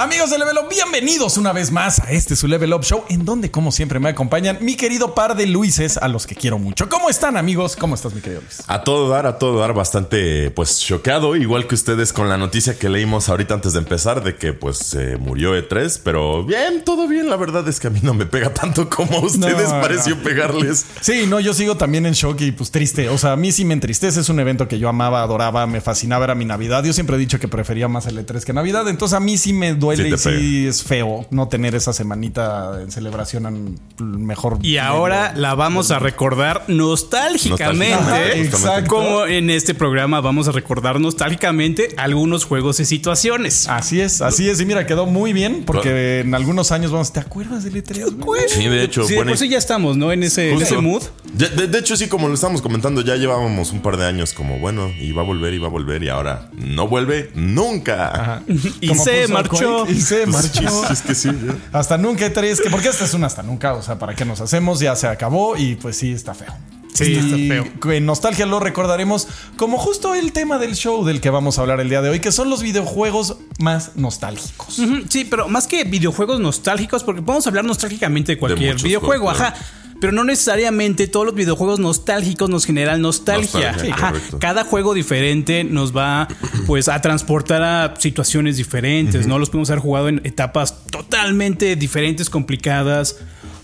[0.00, 3.24] Amigos de Level Up, bienvenidos una vez más a este su Level Up Show, en
[3.24, 6.88] donde como siempre me acompañan mi querido par de Luises, a los que quiero mucho.
[6.88, 7.74] ¿Cómo están amigos?
[7.74, 8.62] ¿Cómo estás mi querido Luis?
[8.68, 12.78] A todo dar, a todo dar, bastante pues choqueado, igual que ustedes con la noticia
[12.78, 17.08] que leímos ahorita antes de empezar de que pues se murió E3, pero bien, todo
[17.08, 19.80] bien, la verdad es que a mí no me pega tanto como a ustedes No,
[19.80, 20.22] pareció no.
[20.22, 20.86] pegarles.
[21.00, 23.08] Sí, no, yo sigo también en shock y pues triste.
[23.08, 24.20] O sea, a mí sí me entristece.
[24.20, 26.84] Es un evento que yo amaba, adoraba, me fascinaba, era mi Navidad.
[26.84, 28.86] Yo siempre he dicho que prefería más el E3 que Navidad.
[28.88, 32.80] Entonces a mí sí me duele Sí y sí es feo no tener esa semanita
[32.82, 33.78] en celebración en
[34.26, 34.58] mejor.
[34.62, 37.90] Y ahora la vamos a recordar nostálgicamente.
[37.94, 38.88] Nostálgicamente, exacto.
[38.94, 43.68] Como en este programa vamos a recordar nostálgicamente algunos juegos y situaciones.
[43.68, 44.60] Así es, así es.
[44.60, 47.12] Y mira, quedó muy bien porque en algunos años vamos.
[47.12, 48.16] ¿Te acuerdas del E3?
[48.18, 48.42] güey?
[48.48, 50.12] Sí, de hecho, Sí, bueno, por sí ya estamos, ¿no?
[50.12, 50.74] En ese, en justo.
[50.74, 51.02] ese mood.
[51.32, 54.32] De, de- de hecho, sí, como lo estamos comentando, ya llevábamos un par de años
[54.32, 58.08] como, bueno, y va a volver, y va a volver, y ahora no vuelve nunca.
[58.08, 58.42] Ajá.
[58.80, 59.92] Y Como se puso marchó.
[59.92, 60.90] Y se marchó.
[60.90, 61.78] Es que sí, ya.
[61.78, 64.40] Hasta nunca E3, que porque este es un hasta nunca, o sea, ¿para qué nos
[64.40, 64.80] hacemos?
[64.80, 66.52] Ya se acabó y pues sí, está feo.
[66.94, 67.92] Sí, Y está feo.
[67.92, 71.80] En Nostalgia lo recordaremos como justo el tema del show del que vamos a hablar
[71.80, 74.80] el día de hoy, que son los videojuegos más nostálgicos.
[75.08, 79.54] Sí, pero más que videojuegos nostálgicos, porque podemos hablar nostálgicamente de cualquier videojuego, juegos, ajá.
[80.00, 83.72] Pero no necesariamente todos los videojuegos nostálgicos nos generan nostalgia.
[83.72, 84.12] Nostalgia, Ajá.
[84.38, 86.28] Cada juego diferente nos va
[86.66, 89.38] pues a transportar a situaciones diferentes, ¿no?
[89.38, 93.16] Los podemos haber jugado en etapas totalmente diferentes, complicadas.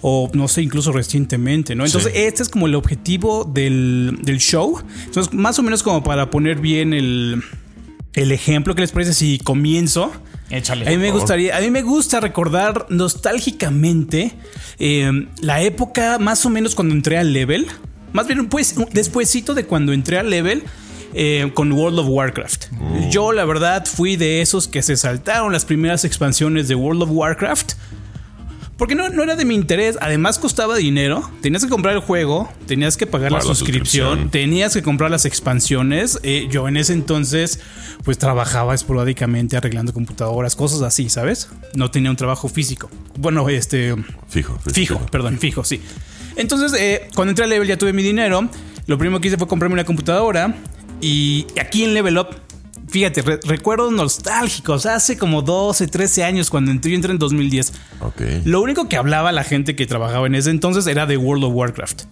[0.07, 1.87] O no sé, incluso recientemente, ¿no?
[1.87, 2.19] Entonces, Sí.
[2.21, 4.79] este es como el objetivo del, del show.
[5.07, 7.43] Entonces, más o menos como para poner bien el,
[8.13, 10.13] el ejemplo, ¿qué les parece si comienzo?
[10.57, 10.87] Échale.
[10.87, 14.33] A mí me gustaría, a mí me gusta recordar nostálgicamente
[14.79, 17.67] eh, la época más o menos cuando entré al level.
[18.13, 20.63] Más bien, pues, despuésito de cuando entré al level.
[21.17, 22.67] eh, con World of Warcraft.
[23.09, 27.11] Yo, la verdad, fui de esos que se saltaron las primeras expansiones de World of
[27.13, 27.75] Warcraft.
[28.77, 29.97] Porque no, no era de mi interés.
[30.01, 31.31] Además, costaba dinero.
[31.41, 34.31] Tenías que comprar el juego, tenías que pagar la suscripción, suscripción.
[34.31, 36.19] tenías que comprar las expansiones.
[36.23, 37.61] Eh, yo en ese entonces,
[38.05, 41.49] pues trabajaba esporádicamente arreglando computadoras, cosas así, ¿sabes?
[41.75, 42.91] No tenía un trabajo físico.
[43.17, 43.95] Bueno, este.
[44.29, 45.81] Fijo, Fijo, perdón, fijo, sí.
[46.37, 48.49] Entonces, eh, cuando entré a Level ya tuve mi dinero.
[48.87, 50.55] Lo primero que hice fue comprarme una computadora.
[51.01, 52.29] Y aquí en Level Up,
[52.95, 54.87] fíjate, re- recuerdos nostálgicos.
[54.87, 57.73] Hace como 12, 13 años cuando entré, yo entré en 2010.
[58.01, 58.21] Ok.
[58.45, 61.53] Lo único que hablaba la gente que trabajaba en ese entonces era de World of
[61.55, 62.03] Warcraft.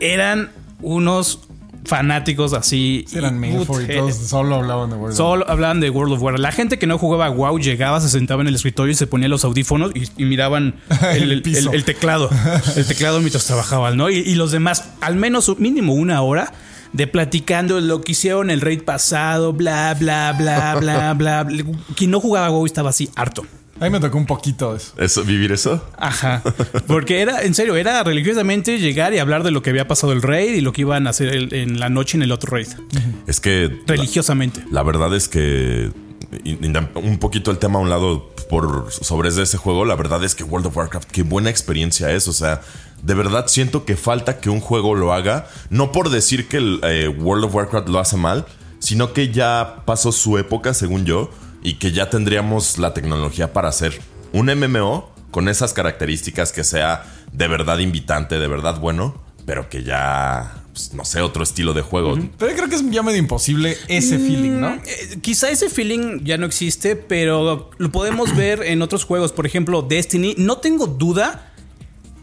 [0.00, 0.50] Eran
[0.82, 1.40] unos
[1.84, 3.04] fanáticos así.
[3.08, 6.42] Sí, eran it, todos solo hablaban de World of Solo hablaban de World of Warcraft.
[6.42, 9.28] La gente que no jugaba WoW llegaba, se sentaba en el escritorio y se ponía
[9.28, 10.74] los audífonos y, y miraban
[11.14, 11.70] el, El el- piso.
[11.70, 12.28] el- el teclado.
[12.76, 14.10] El teclado mientras trabajaban, ¿no?
[14.10, 16.52] Y, y los demás, al menos mínimo una hora
[16.92, 21.44] de platicando lo que hicieron el raid pasado, bla, bla, bla, bla, bla.
[21.44, 21.64] bla.
[21.96, 23.44] Quien no jugaba WoW estaba así harto.
[23.80, 24.92] A mí me tocó un poquito eso.
[24.96, 25.84] ¿Eso, ¿Vivir eso?
[25.98, 26.40] Ajá.
[26.86, 30.22] Porque era, en serio, era religiosamente llegar y hablar de lo que había pasado el
[30.22, 32.68] raid y lo que iban a hacer el- en la noche en el otro raid.
[33.26, 34.62] Es que Religiosamente.
[34.70, 35.90] La verdad es que
[36.94, 40.44] un poquito el tema a un lado por sobre ese juego, la verdad es que
[40.44, 42.60] World of Warcraft qué buena experiencia es, o sea,
[43.02, 47.08] de verdad siento que falta que un juego lo haga, no por decir que eh,
[47.08, 48.46] World of Warcraft lo hace mal,
[48.78, 51.30] sino que ya pasó su época, según yo,
[51.62, 54.00] y que ya tendríamos la tecnología para hacer
[54.32, 59.82] un MMO con esas características que sea de verdad invitante, de verdad bueno, pero que
[59.82, 62.18] ya pues, no sé, otro estilo de juego.
[62.38, 64.74] Pero creo que es ya medio imposible ese feeling, ¿no?
[64.74, 69.32] Eh, quizá ese feeling ya no existe, pero lo podemos ver en otros juegos.
[69.32, 70.34] Por ejemplo, Destiny.
[70.38, 71.52] No tengo duda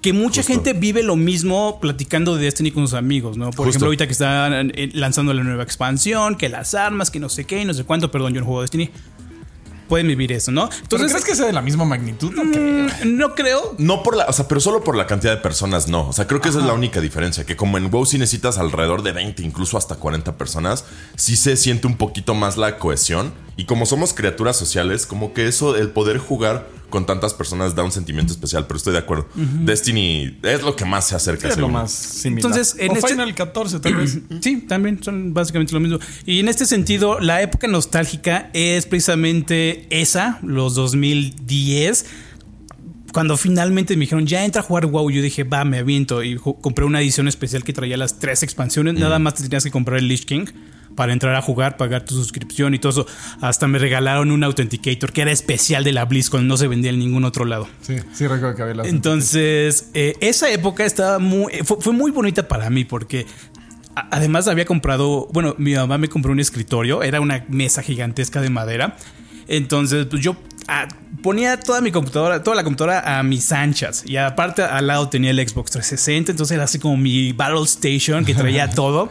[0.02, 0.54] que mucha Justo.
[0.54, 3.46] gente vive lo mismo platicando de Destiny con sus amigos, ¿no?
[3.52, 3.70] Por Justo.
[3.70, 7.62] ejemplo, ahorita que están lanzando la nueva expansión, que las armas, que no sé qué,
[7.62, 8.10] y no sé cuánto.
[8.10, 8.90] Perdón, yo no juego Destiny.
[9.90, 10.70] Pueden vivir eso, ¿no?
[10.70, 12.32] ¿Pero Entonces, crees que sea de la misma magnitud?
[12.32, 12.86] No creo.
[12.86, 13.76] mm, no creo.
[13.78, 16.08] No por la, o sea, pero solo por la cantidad de personas, no.
[16.08, 17.44] O sea, creo que esa es la única diferencia.
[17.44, 20.86] Que como en WoW sí necesitas alrededor de 20, incluso hasta 40 personas,
[21.18, 23.34] sí se siente un poquito más la cohesión.
[23.60, 27.84] Y como somos criaturas sociales, como que eso, el poder jugar con tantas personas da
[27.84, 28.66] un sentimiento especial.
[28.66, 29.28] Pero estoy de acuerdo.
[29.36, 31.50] Destiny es lo que más se acerca.
[31.50, 32.50] Es lo más similar.
[32.50, 34.18] Entonces, en o este- Final 14 tal vez.
[34.40, 36.00] Sí, también son básicamente lo mismo.
[36.26, 42.06] Y en este sentido, la época nostálgica es precisamente esa, los 2010.
[43.12, 46.24] Cuando finalmente me dijeron, ya entra a jugar WoW, yo dije, va, me aviento.
[46.24, 48.94] Y compré una edición especial que traía las tres expansiones.
[48.94, 50.46] Nada más te tenías que comprar el Lich King
[51.00, 53.08] para entrar a jugar, pagar tu suscripción y todo eso.
[53.40, 57.00] Hasta me regalaron un Authenticator que era especial de la BlizzCon, no se vendía en
[57.00, 57.70] ningún otro lado.
[57.82, 58.88] Sí, sí recuerdo que había las.
[58.88, 63.26] Entonces, eh, esa época estaba muy, fue, fue muy bonita para mí porque
[63.96, 68.50] además había comprado, bueno, mi mamá me compró un escritorio, era una mesa gigantesca de
[68.50, 68.98] madera.
[69.48, 70.36] Entonces, pues yo
[70.68, 70.90] a-
[71.24, 74.04] ponía toda mi computadora, toda la computadora a mis anchas.
[74.06, 76.32] Y aparte al lado tenía el Xbox 360.
[76.32, 79.10] Entonces era así como mi Battle Station que traía todo.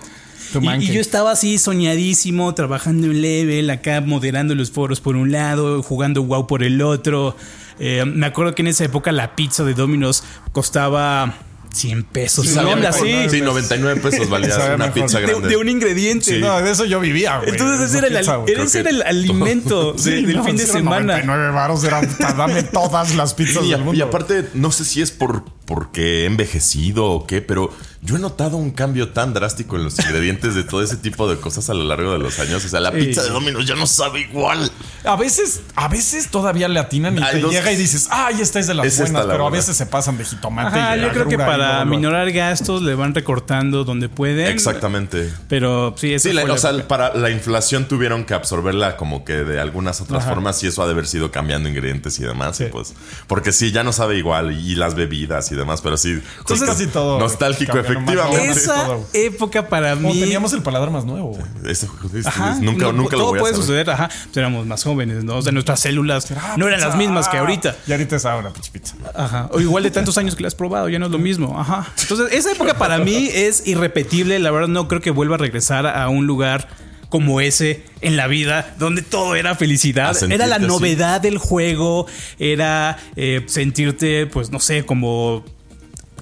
[0.53, 5.31] Tu Y, yo estaba así soñadísimo, trabajando en level, acá moderando los foros por un
[5.33, 7.37] lado, jugando WoW por el otro.
[7.79, 11.35] Eh, me acuerdo que en esa época la pizza de Domino's costaba
[11.73, 12.47] 100 pesos.
[12.49, 12.91] Sí, onda.
[12.91, 13.29] ¿no?
[13.31, 14.93] Sí, 99 pesos valía una mejor.
[14.95, 15.49] pizza de, grande.
[15.49, 16.39] de un ingrediente.
[16.41, 17.51] No, de eso yo vivía, güey.
[17.51, 18.55] Entonces ese era el, Pizza, güey.
[18.55, 21.19] ese era el alimento de- Sí, del no, fin de sí semana.
[21.19, 22.01] 99 varos, era
[22.37, 23.95] dame todas las pizzas Y, del mundo.
[23.95, 27.71] y aparte, no sé si es por porque he envejecido o qué, pero
[28.01, 31.37] yo he notado un cambio tan drástico en los ingredientes de todo ese tipo de
[31.39, 32.65] cosas a lo largo de los años.
[32.65, 34.71] O sea, la pizza de Domino's ya no sabe igual.
[35.05, 38.59] A veces, a veces todavía le atinan y te dos- llega y dices, ay, esta
[38.61, 40.79] es de las Es buenas, la pero a veces se pasan de jitomate.
[40.79, 44.47] Ajá, y yo creo que para minorar gastos le van recortando donde pueden.
[44.47, 45.31] Exactamente.
[45.49, 46.89] Pero sí, Sí, la o sea, época.
[46.89, 50.33] para la inflación tuvieron que absorberla como que de algunas otras Ajá.
[50.35, 52.57] formas y eso ha de haber sido cambiando ingredientes y demás.
[52.57, 52.65] Sí.
[52.65, 52.95] y pues,
[53.27, 56.21] porque sí, ya no sabe igual y las bebidas y demás, pero sí.
[56.39, 57.19] Entonces, casi todo.
[57.19, 58.51] Nostálgico, efectivamente.
[58.51, 60.21] Esa época para Como mí.
[60.21, 61.43] teníamos el paladar más nuevo, güey.
[61.73, 63.67] Eso, es- Ajá, es- nunca, no, nunca lo todo voy a puede saber.
[63.67, 64.09] suceder, ajá.
[64.09, 65.37] Pues éramos más jóvenes, ¿no?
[65.37, 66.89] O sea, nuestras células Ah, no eran pizza.
[66.89, 67.77] las mismas que Ah, ahorita.
[67.87, 68.95] Y ahorita es ahora, pues pizza.
[69.15, 69.49] Ajá.
[69.53, 71.59] O igual de tantos años que la has probado, ya no es lo mismo.
[71.59, 71.87] Ajá.
[72.01, 74.39] Entonces, esa época para mí es irrepetible.
[74.39, 76.69] La verdad, no creo que vuelva a regresar a un lugar
[77.09, 80.15] como ese en la vida, donde todo era felicidad.
[80.31, 80.67] Era la así.
[80.67, 82.07] novedad del juego,
[82.39, 85.45] era eh, sentirte, pues no sé, como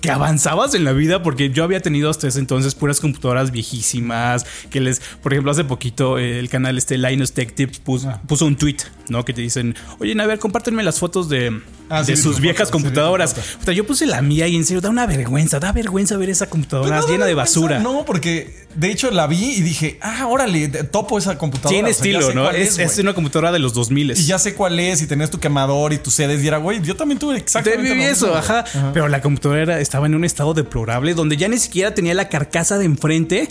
[0.01, 4.45] que avanzabas en la vida porque yo había tenido hasta ese entonces puras computadoras viejísimas
[4.71, 8.21] que les, por ejemplo, hace poquito eh, el canal este Linus Tech Tips puso, Ah.
[8.29, 8.77] puso un tweet,
[9.09, 9.25] ¿no?
[9.25, 12.79] Que te dicen, oye, a ver, compártenme las fotos de, Ah, de sus viejas foto,
[12.79, 13.35] sí, computadoras.
[13.35, 13.59] foto.
[13.61, 16.49] Puta, yo puse la mía y en serio da una vergüenza, da vergüenza ver esa
[16.49, 17.79] computadora Pues no, llena de basura.
[17.81, 21.71] No, porque de hecho la vi y dije, ah, órale, topo esa computadora.
[21.75, 22.51] Tiene O sea, estilo, ¿no?
[22.51, 25.39] Es, es una computadora de los 2000 Y ya sé cuál es, y tenías tu
[25.41, 28.27] quemador y tus sedes, y era, güey, yo también tuve Te exactamente viví lo eso,
[28.27, 28.65] mismo, ajá.
[28.93, 32.29] Pero la computadora era- estaba en un estado deplorable donde ya ni siquiera tenía la
[32.29, 33.49] carcasa de enfrente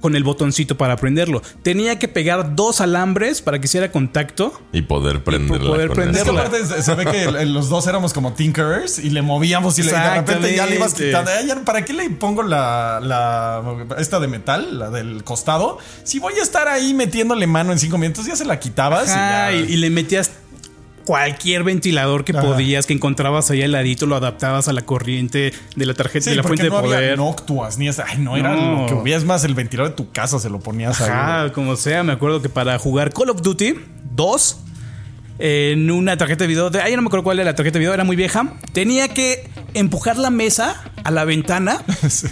[0.00, 1.42] con el botoncito para prenderlo.
[1.62, 4.52] Tenía que pegar dos alambres para que hiciera contacto.
[4.72, 5.70] Y poder prenderla.
[5.70, 6.40] poder Es que prenderla.
[6.42, 10.14] aparte se- ve que los dos éramos como tinkerers y le movíamos y le, de
[10.14, 11.30] repente ya le ibas quitando.
[11.30, 13.62] "Ay, ya, ¿Para qué le pongo la, la
[13.98, 15.78] esta de metal, la del costado?
[16.04, 19.14] Si voy a estar ahí metiéndole mano en cinco minutos, ya se la quitabas y
[19.14, 19.52] ya.
[19.52, 20.30] y, y le metías
[21.10, 22.40] cualquier ventilador que Ajá.
[22.42, 26.30] podías, que encontrabas ahí al ladito, lo adaptabas a la corriente de la tarjeta, Sí,
[26.30, 26.98] de la fuente no de poder.
[27.02, 28.04] había noctuas ni esa.
[28.06, 28.82] Ay, no, era No.
[28.82, 29.18] lo que hubiera.
[29.24, 31.10] Más, el ventilador de tu casa se lo ponías ahí.
[31.10, 33.74] Ajá, como sea, me acuerdo que para jugar Call of Duty
[34.14, 34.60] 2
[35.40, 37.80] en una tarjeta de video, de, ay, no me acuerdo cuál era la tarjeta de
[37.80, 38.54] video, era muy vieja.
[38.72, 41.82] Tenía que empujar la mesa a la ventana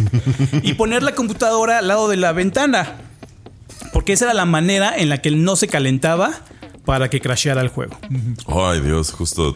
[0.63, 2.93] y poner la computadora al lado de la ventana.
[3.93, 6.31] Porque esa era la manera en la que no se calentaba
[6.89, 7.99] para que crasheara el juego.
[8.47, 9.55] Ay, Dios, justo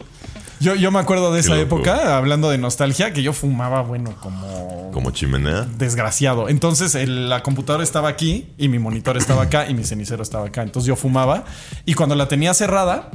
[0.59, 1.61] Yo, yo me acuerdo de esa loco.
[1.77, 5.65] época, hablando de nostalgia, que yo fumaba, bueno, como como chimenea.
[5.79, 6.47] desgraciado.
[6.47, 10.45] Entonces el- la computadora estaba aquí y mi monitor estaba acá y mi cenicero estaba
[10.45, 10.61] acá.
[10.61, 11.43] Entonces yo fumaba
[11.87, 13.09] y cuando la tenía cerrada,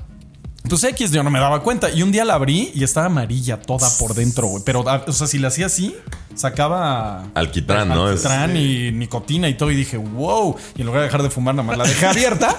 [0.68, 1.90] pues X yo no me daba cuenta.
[1.90, 4.62] Y un día la abrí y estaba amarilla toda por dentro, güey.
[4.64, 5.94] Pero, ah, o sea, si la hacía así,
[6.34, 8.06] sacaba Alquitrán, ¿no?
[8.06, 9.70] Alquitrán y nicotina y todo.
[9.70, 10.56] Y dije, wow.
[10.76, 12.56] Y en lugar de dejar de fumar, nada más la dejé abierta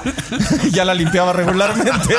[0.66, 2.16] y ya la limpiaba regularmente.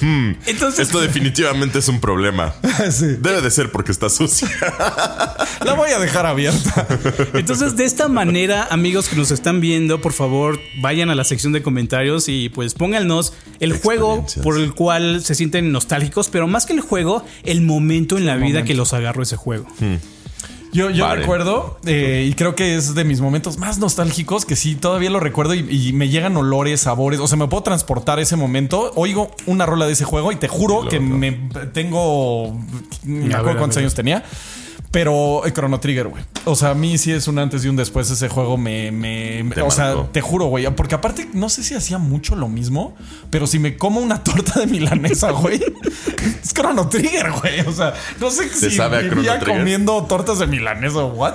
[0.46, 2.54] Entonces, Esto definitivamente es un problema.
[2.90, 3.06] Sí.
[3.20, 4.48] Debe de ser porque está sucia.
[5.64, 6.86] La voy a dejar abierta.
[7.34, 11.52] Entonces, de esta manera, amigos que nos están viendo, por favor, vayan a la sección
[11.52, 14.44] de comentarios y pues pónganos el juego Experiencias.
[14.44, 18.36] por el cual se sienten nostálgicos, pero más que el juego, el momento en la
[18.36, 19.66] vida que los agarró ese juego.
[20.72, 21.22] Yo, yo Vale.
[21.22, 25.18] recuerdo, eh, y creo que es de mis momentos más nostálgicos, que sí, todavía lo
[25.18, 28.92] recuerdo y, y me llegan olores, sabores, o sea, me puedo transportar ese momento.
[28.94, 31.32] Oigo una rola de ese juego y te juro que me
[31.72, 32.56] tengo,
[33.02, 34.22] me acuerdo cuántos años tenía.
[34.90, 36.24] Pero el Chrono Trigger, güey.
[36.46, 38.56] O sea, a mí sí es un antes y un después ese juego.
[38.56, 38.90] Me.
[38.90, 40.66] me- me- Te o sea, te juro, güey.
[40.74, 42.96] Porque aparte, no sé si hacía mucho lo mismo,
[43.30, 45.60] pero si me como una torta de milanesa, güey,
[46.42, 47.60] es Chrono Trigger, güey.
[47.60, 51.34] O sea, no sé si sabe vivía comiendo tortas de milanesa o what.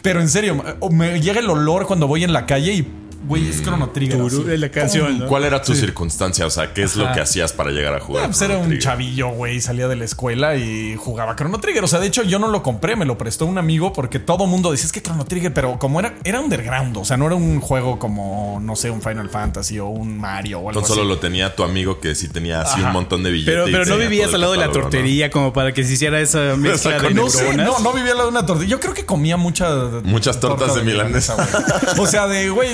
[0.00, 2.88] Pero en serio, me llega el olor cuando voy en la calle y,
[3.26, 4.20] güey, es Chrono Trigger.
[4.20, 4.36] así.
[4.36, 5.26] Turu- la canción, ¿no?
[5.26, 6.46] ¿Cuál era tu circunstancia?
[6.46, 8.24] O sea, ¿qué es lo que hacías para llegar a jugar?
[8.24, 8.82] Ah, pues era un Trigger?
[8.82, 11.84] chavillo, güey, salía de la escuela y jugaba Chrono Trigger.
[11.84, 14.46] O sea, de hecho, yo no lo compré, me lo prestó un amigo porque todo
[14.46, 17.34] mundo decía es que Chrono Trigger, pero como era, era underground, o sea, no era
[17.34, 21.02] un juego como, no sé, un Final Fantasy o un Mario o algo Entonces solo
[21.02, 21.08] así.
[21.14, 22.88] lo tenía tu amigo que sí tenía así Ajá.
[22.88, 23.64] un montón de billetes.
[23.70, 26.98] Pero, no vivías al lado de la tortería como para que se hiciera esa mezcla
[27.00, 28.68] de No sé, no, no vivía al lado de una tortilla.
[28.70, 29.68] Yo creo que comía mucha,
[30.04, 31.34] Muchas tortas de milanesa.
[31.34, 31.98] güey.
[31.98, 32.70] O sea, de, güey,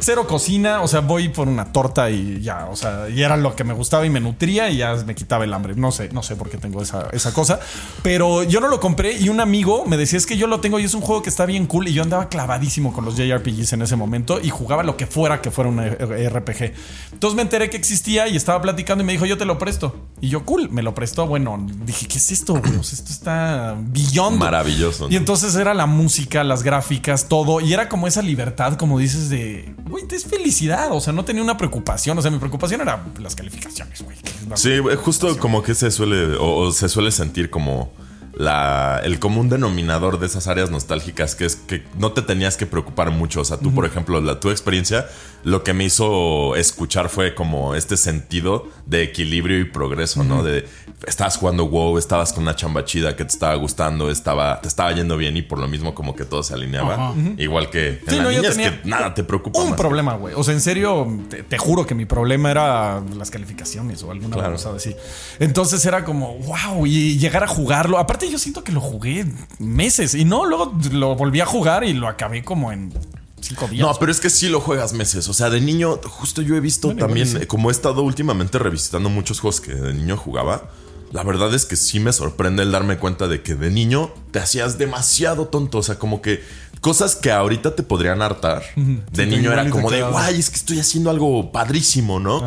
[0.00, 3.54] cero cocina, o sea, voy por una torta y ya, o sea, y era lo
[3.54, 5.74] que me gustaba y me nutría y ya me quitaba el hambre.
[5.76, 7.60] No sé, no sé por qué tengo esa, esa cosa,
[8.02, 10.78] pero yo no lo compré y un amigo me decía, es que yo lo tengo
[10.78, 13.72] y es un juego que está bien cool y yo andaba clavadísimo con los JRPGs
[13.74, 16.72] en ese momento y jugaba lo que fuera que fuera un RPG.
[17.12, 20.08] Entonces me enteré que existía y estaba platicando y me dijo, yo te lo presto.
[20.20, 21.26] Y yo, cool, me lo prestó.
[21.26, 22.76] Bueno, dije, ¿qué es esto, güey?
[22.76, 24.38] O sea, esto está billón.
[24.38, 25.08] Maravilloso.
[25.10, 27.60] Y entonces era la música, las gráficas, todo.
[27.60, 29.49] Y era como esa libertad, como dices, de,
[29.88, 30.88] güey, es felicidad.
[30.92, 32.18] O sea, no tenía una preocupación.
[32.18, 34.16] O sea, mi preocupación era las calificaciones, güey.
[34.54, 37.92] Sí, justo como que se suele, o, o se suele sentir como
[38.34, 42.66] la, el común denominador de esas áreas nostálgicas, que es que no te tenías que
[42.66, 43.40] preocupar mucho.
[43.40, 45.06] O sea, tú, por ejemplo, la, tu experiencia,
[45.42, 50.42] lo que me hizo escuchar fue como este sentido de equilibrio y progreso, ¿no?
[50.42, 50.66] De
[51.06, 54.92] estabas jugando WoW, estabas con una chamba chida que te estaba gustando, estaba, te estaba
[54.92, 57.14] yendo bien y por lo mismo como que todo se alineaba.
[57.38, 59.78] Igual que en Sí, la no, niñez, que nada te preocupa Un más.
[59.78, 60.34] problema, güey.
[60.36, 64.36] O sea, en serio, te, te juro que mi problema era las calificaciones o alguna
[64.36, 64.52] Claro.
[64.52, 64.94] cosa así.
[65.38, 67.98] Entonces era como, wow, y llegar a jugarlo.
[67.98, 69.24] Aparte, yo siento que lo jugué
[69.58, 72.92] meses y no, luego lo volví a jugar y lo acabé como en
[73.40, 73.86] cinco días.
[73.86, 75.28] No, pero es que sí lo juegas meses.
[75.28, 77.46] O sea, de niño, justo yo he visto Bueno, también, sí.
[77.46, 80.70] como he estado últimamente revisitando muchos juegos que de niño jugaba.
[81.12, 84.38] La verdad es que sí me sorprende el darme cuenta de que de niño te
[84.38, 85.78] hacías demasiado tonto.
[85.78, 86.40] O sea, como que
[86.80, 88.62] cosas que ahorita te podrían hartar.
[88.76, 92.42] De Sí, niño era como de, guay, es que estoy haciendo algo padrísimo, ¿no?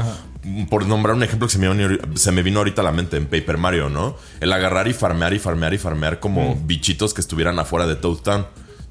[0.69, 3.17] Por nombrar un ejemplo que se me, vino, se me vino ahorita a la mente
[3.17, 4.17] en Paper Mario, ¿no?
[4.41, 8.17] El agarrar y farmear y farmear y farmear como bichitos que estuvieran afuera de Toad
[8.17, 8.45] Town.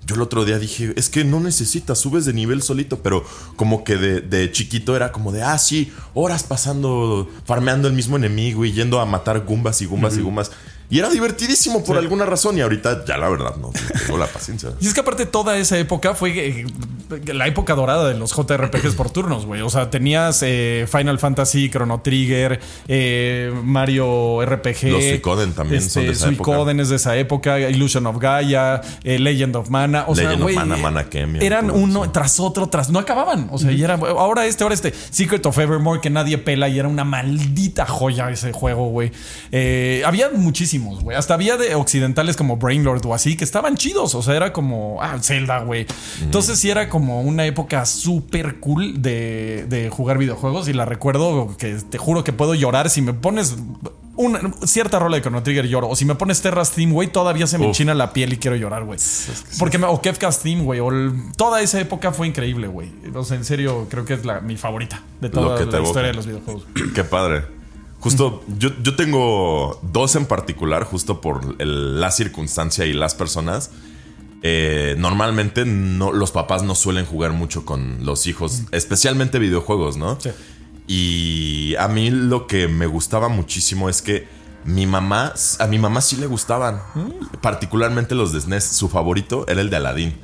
[0.04, 3.84] Yo el otro día dije, es que no necesitas, subes de nivel solito, pero como
[3.84, 8.64] que de, de chiquito era como de, ah, sí, horas pasando, farmeando el mismo enemigo
[8.64, 10.50] y yendo a matar gumbas y gumbas y gumbas.
[10.90, 14.70] Y era divertidísimo por alguna razón y ahorita ya la verdad no tengo la paciencia.
[14.80, 16.66] Y es que aparte toda esa época fue eh,
[17.26, 19.62] la época dorada de los JRPGs por turnos, güey.
[19.62, 24.90] O sea, tenías eh, Final Fantasy, Chrono Trigger, eh, Mario RPG.
[24.90, 29.18] Los Suicoden también son de esa Suicoden es de esa época, Illusion of Gaia, eh,
[29.18, 30.04] Legend of Mana.
[30.08, 32.90] O sea, Legend of güey, Mana, Mana Kemia, eran uno tras otro, tras...
[32.90, 33.48] No acababan.
[33.50, 33.94] O sea, y era...
[33.94, 34.92] Ahora este, ahora este.
[35.10, 39.12] Secret of Evermore que nadie pela y era una maldita joya ese juego, güey.
[40.04, 40.28] Había
[40.78, 41.16] güey.
[41.16, 44.14] Hasta había de occidentales como Brainlord o así que estaban chidos.
[44.14, 44.98] O sea, era como...
[45.00, 45.86] Ah, Zelda, güey.
[46.22, 51.56] Entonces sí era como una época súper cool de, de jugar videojuegos y la recuerdo
[51.56, 53.56] que te juro que puedo llorar si me pones...
[54.14, 55.88] Una cierta rola de Chrono Trigger lloro.
[55.88, 57.76] O si me pones Terra's Theme, güey, todavía se me Uf.
[57.76, 58.98] china la piel y quiero llorar, güey.
[59.58, 60.80] Porque me, o Kefka's Theme, güey.
[61.38, 62.90] toda esa época fue increíble, güey.
[63.14, 65.80] O sea, en serio, creo que es la, mi favorita de toda la evoca.
[65.80, 66.66] historia de los videojuegos.
[66.94, 67.61] Qué padre.
[68.02, 73.70] Justo, yo, yo tengo dos en particular, justo por el- la circunstancia y las personas.
[74.42, 80.18] Eh, normalmente no, los papás no suelen jugar mucho con los hijos, especialmente videojuegos, ¿no?
[80.20, 80.30] Sí.
[80.88, 84.26] Y a mí lo que me gustaba muchísimo es que
[84.64, 86.82] mi mamá, a mi mamá sí le gustaban,
[87.40, 88.64] particularmente los de SNES.
[88.64, 90.14] Su favorito era el de Aladdin.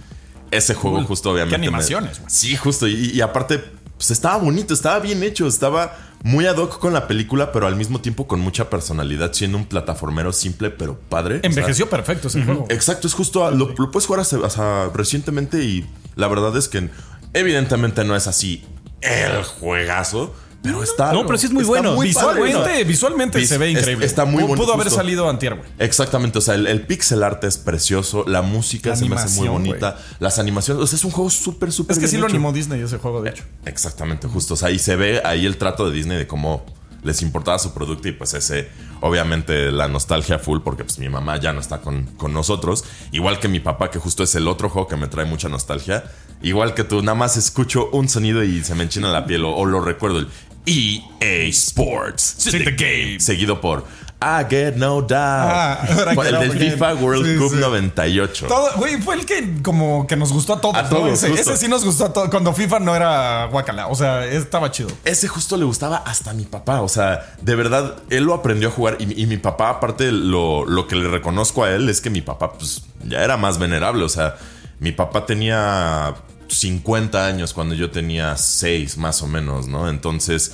[0.50, 1.06] Ese juego Cool.
[1.06, 1.54] justo obviamente.
[1.56, 2.30] Qué me- animaciones, güey.
[2.30, 2.88] Sí, justo.
[2.88, 3.58] Y, y aparte,
[3.97, 7.76] pues estaba bonito, estaba bien hecho, estaba muy ad hoc con la película, pero al
[7.76, 11.37] mismo tiempo con mucha personalidad, siendo un plataformero simple pero padre.
[11.37, 12.66] O sea, Envejeció perfecto ese juego.
[12.68, 13.50] Exacto, es justo.
[13.50, 16.88] Lo, lo puedes jugar hasta recientemente y la verdad es que
[17.34, 18.64] evidentemente no es así
[19.00, 21.12] el juegazo, pero está.
[21.12, 21.94] No, pero sí es muy bueno.
[21.94, 24.04] muy Visualmente, visualmente Vis- se ve es- increíble.
[24.06, 25.68] está muy Pudo- bueno, Pudo haber salido antier, güey.
[25.78, 29.38] Exactamente, o sea, el, el pixel art es precioso, la música La se me hace
[29.38, 32.16] muy bonita, las animaciones, o sea, es un juego súper, súper Es que bien sí
[32.18, 33.44] lo animó Disney ese juego, de hecho.
[33.64, 34.54] Exactamente, justo.
[34.54, 36.64] O sea, ahí se ve ahí el trato de Disney de cómo
[37.04, 38.68] les importaba su producto y pues ese,
[39.00, 42.84] obviamente la nostalgia full porque pues mi mamá ya no está con, con nosotros.
[43.12, 46.04] Igual que mi papá, que justo es el otro juego que me trae mucha nostalgia.
[46.42, 49.54] Igual que tú, nada más escucho un sonido y se me enchina la piel o,
[49.56, 50.28] o lo recuerdo, el
[50.68, 52.37] EA Sports.
[52.50, 53.20] The game.
[53.20, 53.87] Seguido por
[54.20, 55.12] I Get No Doubt.
[55.12, 55.87] Ah,
[56.26, 57.56] el no, del FIFA World sí, Cup sí.
[57.56, 58.46] 98.
[58.48, 60.75] Todo, güey, fue el que como que nos gustó a todos.
[60.75, 60.88] A ¿no?
[60.88, 61.52] todos, ese, justo.
[61.52, 62.28] ese sí nos gustó a todos.
[62.28, 63.87] Cuando FIFA no era guacala.
[63.87, 64.90] O sea, estaba chido.
[65.04, 66.82] Ese justo le gustaba hasta a mi papá.
[66.82, 68.96] O sea, de verdad, él lo aprendió a jugar.
[68.98, 72.20] Y, y mi papá, aparte, lo, lo que le reconozco a él es que mi
[72.20, 74.02] papá, pues, ya era más venerable.
[74.02, 74.34] O sea,
[74.80, 76.14] mi papá tenía
[76.49, 79.88] 50 años cuando yo tenía 6, más o menos, ¿no?
[79.88, 80.52] Entonces,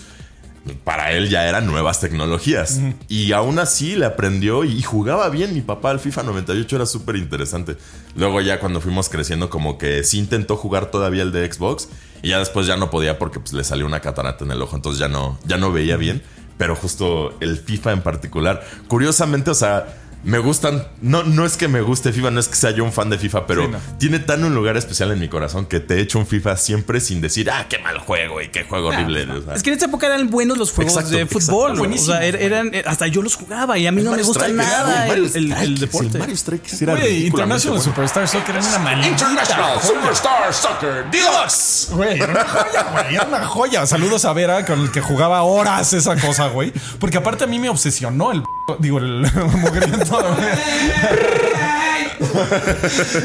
[0.82, 2.80] para él ya eran nuevas tecnologías.
[3.08, 5.52] Y aún así le aprendió y jugaba bien.
[5.52, 7.76] Mi papá al FIFA 98 era súper interesante.
[8.16, 11.88] Luego ya cuando fuimos creciendo como que sí intentó jugar todavía el de Xbox
[12.22, 14.76] y ya después ya no podía porque pues, le salió una catarata en el ojo.
[14.76, 16.22] Entonces ya no, ya no veía bien.
[16.56, 20.86] Pero justo el FIFA en particular, curiosamente, o sea, me gustan.
[21.00, 23.18] No, no es que me guste FIFA, no es que sea yo un fan de
[23.18, 23.78] FIFA, pero Sí, no.
[23.98, 27.20] tiene tan un lugar especial en mi corazón que te echo un FIFA siempre sin
[27.20, 29.30] decir, ah, qué mal juego y qué juego horrible.
[29.30, 29.54] o sea.
[29.54, 31.40] Es que en esa época eran buenos los juegos Exacto, de exacto.
[31.46, 31.78] fútbol.
[31.78, 34.22] Buenísimo, o sea, er- eran, er- hasta yo los jugaba y a mí no me
[34.22, 36.18] gusta nada el, el- el deporte.
[36.18, 37.92] Mario Strikers era Güey, International bueno.
[37.92, 40.00] Superstar Soccer era una maldita International joya.
[40.00, 41.88] Superstar Soccer Deluxe.
[41.92, 43.14] Güey, era una joya, güey.
[43.14, 43.86] Era una joya.
[43.86, 46.72] Saludos a Vera con el que jugaba horas esa cosa, güey.
[46.98, 48.42] Porque aparte a mí me obsesionó el.
[48.78, 49.20] Digo, el
[49.60, 50.18] mugriento.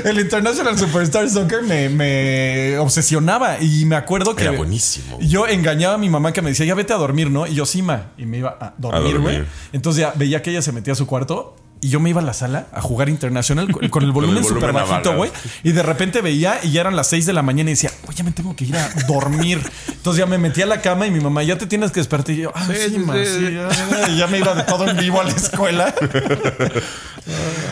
[0.05, 3.57] el International Superstar Soccer me, me obsesionaba.
[3.61, 4.43] Y me acuerdo que.
[4.43, 5.17] Era buenísimo.
[5.21, 7.47] Yo engañaba a mi mamá que me decía, ya vete a dormir, ¿no?
[7.47, 8.11] Y yo, sí, ma.
[8.17, 9.21] Y me iba a dormir, dormir.
[9.39, 9.45] güey.
[9.73, 11.55] Entonces ya veía que ella se metía a su cuarto.
[11.81, 14.73] Y yo me iba a la sala a jugar International con con el volumen súper
[14.73, 15.31] bajito, güey.
[15.63, 18.17] Y de repente veía y ya eran las 6 de la mañana y decía, oye,
[18.17, 19.61] ya me tengo que ir a dormir.
[19.87, 22.35] Entonces ya me metí a la cama y mi mamá, ya te tienes que despertar.
[22.35, 23.25] Y yo, ah, sí, Sí, ma, sí.
[23.25, 25.93] sí, ya, y ya me iba de todo en vivo a la escuela.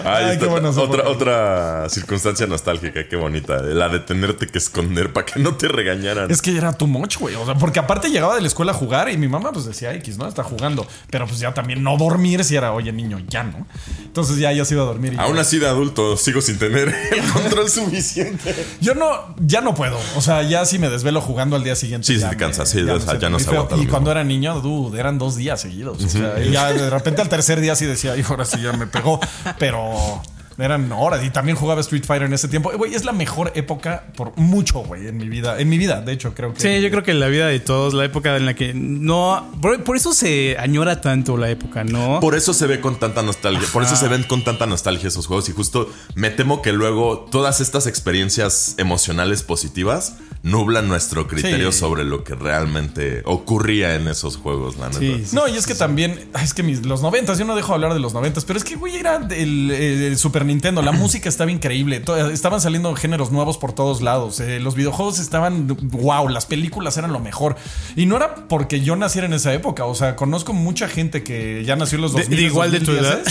[0.05, 3.61] Ahí Ay, qué buenos otra, otra circunstancia nostálgica, qué bonita.
[3.61, 6.29] La de tenerte que esconder para que no te regañaran.
[6.31, 7.35] Es que era too much, güey.
[7.35, 9.93] O sea, porque aparte llegaba de la escuela a jugar y mi mamá pues decía
[9.95, 10.27] X, ¿no?
[10.27, 10.87] Está jugando.
[11.09, 13.67] Pero pues ya también no dormir si era, oye, niño, ya, ¿no?
[14.03, 15.13] Entonces ya yo se iba a dormir.
[15.13, 15.41] Y Aún ya.
[15.41, 18.55] así de adulto sigo sin tener el control suficiente.
[18.81, 19.97] Yo no, ya no puedo.
[20.15, 22.07] O sea, ya si me desvelo jugando al día siguiente.
[22.07, 24.59] Sí, ya te cansas, sí, o sea, ya no se aguanta Y cuando era niño,
[24.61, 26.03] dude, eran dos días seguidos.
[26.03, 28.73] O sea, y ya de repente al tercer día sí decía, hijo, ahora sí ya
[28.73, 29.19] me pegó.
[29.59, 30.21] Pero
[30.57, 31.23] eran horas.
[31.23, 32.71] Y también jugaba Street Fighter en ese tiempo.
[32.75, 35.59] Güey, es la mejor época por mucho, güey, en mi vida.
[35.59, 36.59] En mi vida, de hecho, creo que.
[36.59, 39.51] Sí, yo creo que la vida de todos, la época en la que no.
[39.61, 42.19] Por, por eso se añora tanto la época, ¿no?
[42.19, 43.67] Por eso se ve con tanta nostalgia.
[43.71, 45.47] Por eso se ven con tanta nostalgia esos juegos.
[45.49, 51.79] Y justo me temo que luego todas estas experiencias emocionales positivas nublan nuestro criterio Sí.
[51.79, 54.99] sobre lo que realmente ocurría en esos juegos, la neta.
[54.99, 55.35] Sí, sí.
[55.35, 57.73] No, y es que también, ay, es que mis, los noventas, yo no dejo de
[57.75, 61.27] hablar de los noventas, pero es que, güey, era el, el Super Nintendo, la música
[61.29, 66.29] estaba increíble, to- estaban saliendo géneros nuevos por todos lados, eh, los videojuegos estaban, wow,
[66.29, 67.55] las películas eran lo mejor.
[67.95, 71.63] Y no era porque yo naciera en esa época, o sea, conozco mucha gente que
[71.65, 72.37] ya nació en los De- 2000.
[72.37, 73.21] de igual de tu edad.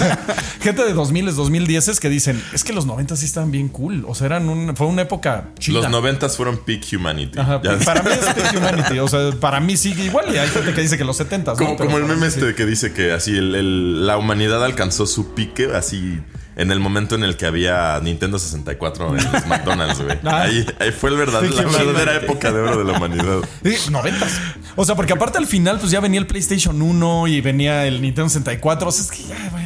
[0.60, 4.14] gente de 2000, 2010 que dicen, es que los noventas sí estaban bien cool, o
[4.14, 5.80] sea, eran un, fue una época chida.
[5.80, 7.38] Los noventas fueron peak humanity.
[7.38, 10.48] Ajá, Ya- para mí es Peak Humanity, o sea, para mí sí, igual y hay
[10.48, 13.36] gente que dice que los 70 Como, como el meme este que dice que así
[13.36, 16.20] el- el- la humanidad alcanzó su pique así
[16.56, 20.18] en el momento en el que había Nintendo 64 en los McDonald's, güey.
[20.24, 20.42] Ah.
[20.42, 23.40] Ahí, ahí fue el verdad, Sí, la verdadera época de oro de la humanidad.
[23.62, 24.40] Sí, noventas.
[24.74, 28.00] O sea, porque aparte al final, pues ya venía el PlayStation 1 y venía el
[28.00, 28.88] Nintendo 64.
[28.88, 29.65] O sea, es que ya, güey,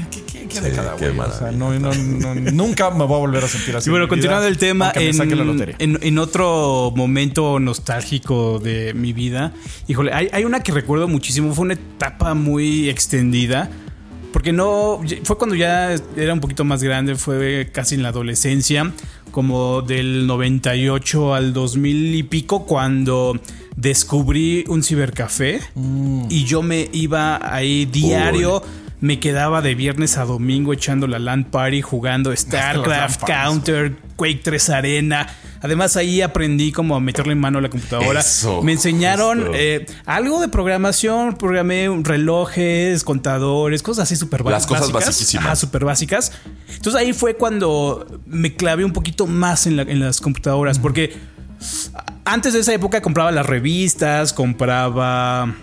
[0.51, 1.29] ¿qué, qué, qué Sí, década, qué güey?
[1.29, 1.79] O sea, maravilla.
[1.81, 3.89] no, no, no, nunca me voy a volver a sentir así.
[3.89, 4.93] Y bueno, vida, continuando el tema,
[5.79, 9.53] en- en otro momento nostálgico de mi vida,
[9.89, 13.71] híjole, hay, hay una que recuerdo muchísimo, fue una etapa muy extendida,
[14.33, 18.93] porque no, fue cuando ya era un poquito más grande, fue casi en la adolescencia,
[19.33, 23.39] como del 98 al 2000 y pico, cuando
[23.77, 26.27] descubrí un cibercafé Mm.
[26.29, 28.63] y yo me iba ahí diario.
[29.01, 33.23] Me quedaba de viernes a domingo echando la LAN party, jugando StarCraft.
[33.25, 35.27] Counter, Quake 3 Arena.
[35.63, 38.21] Además ahí aprendí como a meterle mano a la computadora.
[38.21, 44.93] Eso, Me enseñaron eh, algo de programación, programé relojes, contadores, cosas así súper Las cosas
[44.93, 45.59] básicas.
[45.59, 46.33] súper básicas.
[46.69, 51.15] Entonces ahí fue cuando me clavé un poquito más en, la- en las computadoras, porque
[52.25, 55.55] antes de esa época compraba las revistas, compraba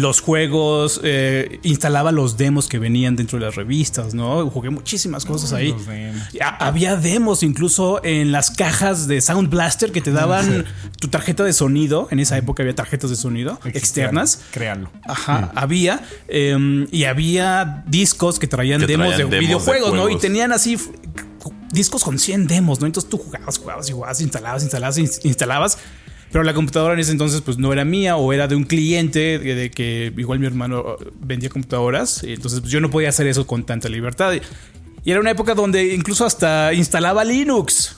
[0.00, 4.48] los juegos, eh, instalaba los demos que venían dentro de las revistas, ¿no?
[4.50, 5.74] Jugué muchísimas cosas ahí.
[5.86, 6.22] demos.
[6.58, 10.64] Había demos incluso en las cajas de Sound Blaster que te daban
[11.00, 12.08] tu tarjeta de sonido.
[12.10, 14.42] En esa época había tarjetas de sonido externas.
[14.52, 14.90] Créanlo.
[15.06, 16.02] Ajá, había.
[16.28, 20.08] eh, y había discos que traían Que demos traían de demos de videojuegos, ¿no?
[20.10, 20.76] Y tenían así
[21.72, 22.86] discos con 100 demos, ¿no?
[22.86, 25.78] Entonces tú jugabas, jugabas y jugabas, instalabas, instalabas, ins- instalabas.
[26.36, 29.38] Pero la computadora en ese entonces pues no era mía o era de un cliente
[29.38, 32.22] de, de que igual mi hermano eh, vendía computadoras.
[32.24, 34.34] Entonces pues, yo no podía hacer eso con tanta libertad.
[35.02, 37.96] Y era una época donde incluso hasta instalaba Linux.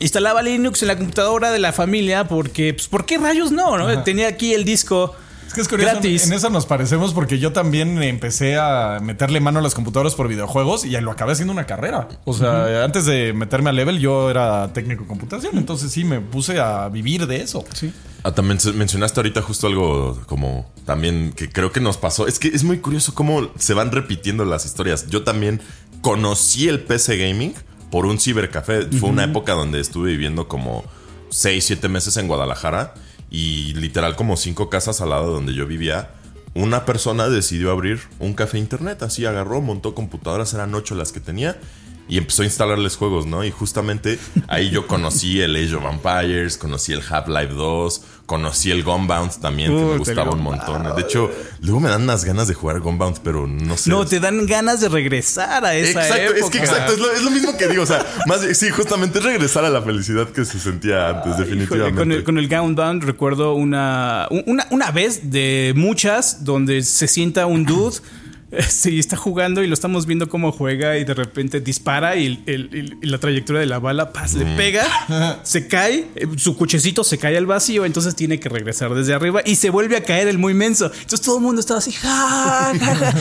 [0.00, 3.78] Instalaba Linux en la computadora de la familia porque, pues, ¿por qué rayos no?
[3.78, 4.02] no?
[4.02, 5.14] Tenía aquí el disco
[5.54, 6.26] que es curioso, gratis.
[6.26, 10.28] en eso nos parecemos porque yo también empecé a meterle mano a las computadoras por
[10.28, 12.08] videojuegos y lo acabé haciendo una carrera.
[12.24, 16.20] O sea, antes de meterme a level yo era técnico en computación, entonces sí me
[16.20, 17.64] puse a vivir de eso.
[17.72, 17.92] Sí.
[18.22, 22.26] Ah, también mencionaste ahorita justo algo como también que creo que nos pasó.
[22.26, 25.06] Es que es muy curioso cómo se van repitiendo las historias.
[25.08, 25.60] Yo también
[26.00, 27.54] conocí el PC Gaming
[27.90, 28.86] por un cibercafé.
[28.86, 30.84] Fue una época donde estuve viviendo como
[31.30, 32.94] 6, 7 meses en Guadalajara
[33.30, 36.10] y literal como cinco casas al lado de donde yo vivía.
[36.54, 39.02] una persona decidió abrir un café internet.
[39.02, 41.58] Así agarró, montó computadoras, eran ocho las que tenía.
[42.06, 43.44] Y empezó a instalarles juegos, ¿no?
[43.44, 48.82] Y justamente ahí yo conocí el Age of Vampires, conocí el Half-Life 2, conocí el
[48.84, 50.82] Gunbound también, que me gustaba un montón.
[50.94, 51.30] De hecho,
[51.62, 53.88] luego me dan unas ganas de jugar Gunbound, pero no sé.
[53.88, 56.38] No, te dan ganas de regresar a esa Exacto, época.
[56.40, 57.82] es que exacto, es lo, es lo mismo que digo.
[57.82, 61.98] O sea, más sí, justamente es regresar a la felicidad que se sentía antes, definitivamente.
[61.98, 67.46] con, el, con el Gunbound recuerdo una, una, una vez de muchas donde se sienta
[67.46, 67.96] un dude.
[68.84, 72.42] y está jugando y lo estamos viendo cómo juega y de repente dispara y, el-
[72.72, 74.84] el- y la trayectoria de la bala paz, le pega,
[75.42, 79.40] se cae, eh, su cochecito se cae al vacío, entonces tiene que regresar desde arriba
[79.44, 80.86] y se vuelve a caer el muy menso.
[80.86, 83.14] Entonces todo el mundo estaba así, ja, ja, ja.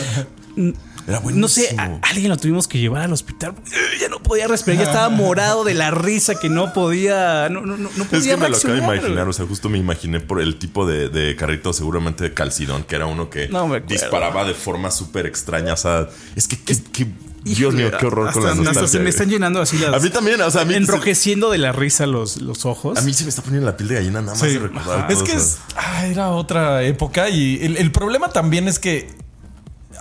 [1.08, 3.56] Era No sé, a- alguien lo tuvimos que llevar al hospital.
[4.00, 7.76] Ya no podía respirar, ya estaba morado de la risa que no podía, no, no,
[7.78, 10.20] no, no podía Es que me lo acabo de imaginar, o sea, justo me imaginé
[10.22, 13.50] por el tipo de, de carrito, seguramente de calcidón, que era uno que
[13.88, 15.74] disparaba de forma súper extraña.
[15.74, 17.08] O sea, es que, que- que-
[17.44, 18.88] Dios mío, qué horror con la hasta- hasta nostalgia.
[18.88, 19.94] se me están llenando así las.
[19.94, 22.98] A mí también, o sea, a mí, enrojeciendo de la risa los, los ojos.
[22.98, 24.54] a mí se me está poniendo la piel de gallina nada más Sí.
[24.54, 25.12] de recordar.
[25.12, 29.10] Es que es- ah, era otra época y el, el problema también es que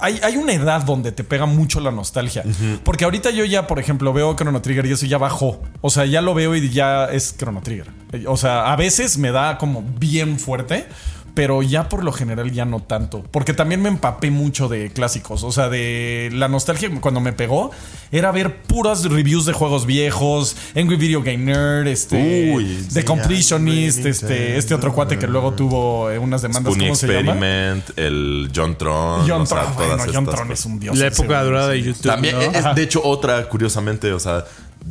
[0.03, 2.43] hay, hay una edad donde te pega mucho la nostalgia.
[2.85, 5.62] Porque ahorita yo ya, por ejemplo, veo Chrono Trigger y eso ya bajó.
[5.81, 7.87] O sea, ya lo veo y ya es Chrono Trigger.
[8.27, 10.87] O sea, a veces me da como bien fuerte.
[11.35, 13.25] Pero ya por lo general ya no tanto.
[13.31, 15.42] Porque también me empapé mucho de clásicos.
[15.45, 17.71] O sea, de la nostalgia cuando me pegó
[18.11, 20.57] era ver puras reviews de juegos viejos.
[20.77, 22.53] Angry Video Game Nerd, este.
[22.55, 26.73] Uy, The sí, Completionist, este, este otro cuate que luego tuvo eh, unas demandas.
[26.75, 27.33] Spoonie ¿Cómo se llama?
[27.33, 29.27] Experiment, el John Tron.
[29.27, 29.75] John o sea, Tron.
[29.75, 30.99] todas Bueno, John estas Tron es un dios.
[30.99, 32.03] la época dorada de YouTube.
[32.03, 32.42] También, ¿no?
[32.42, 34.45] es, de hecho, otra, curiosamente, o sea,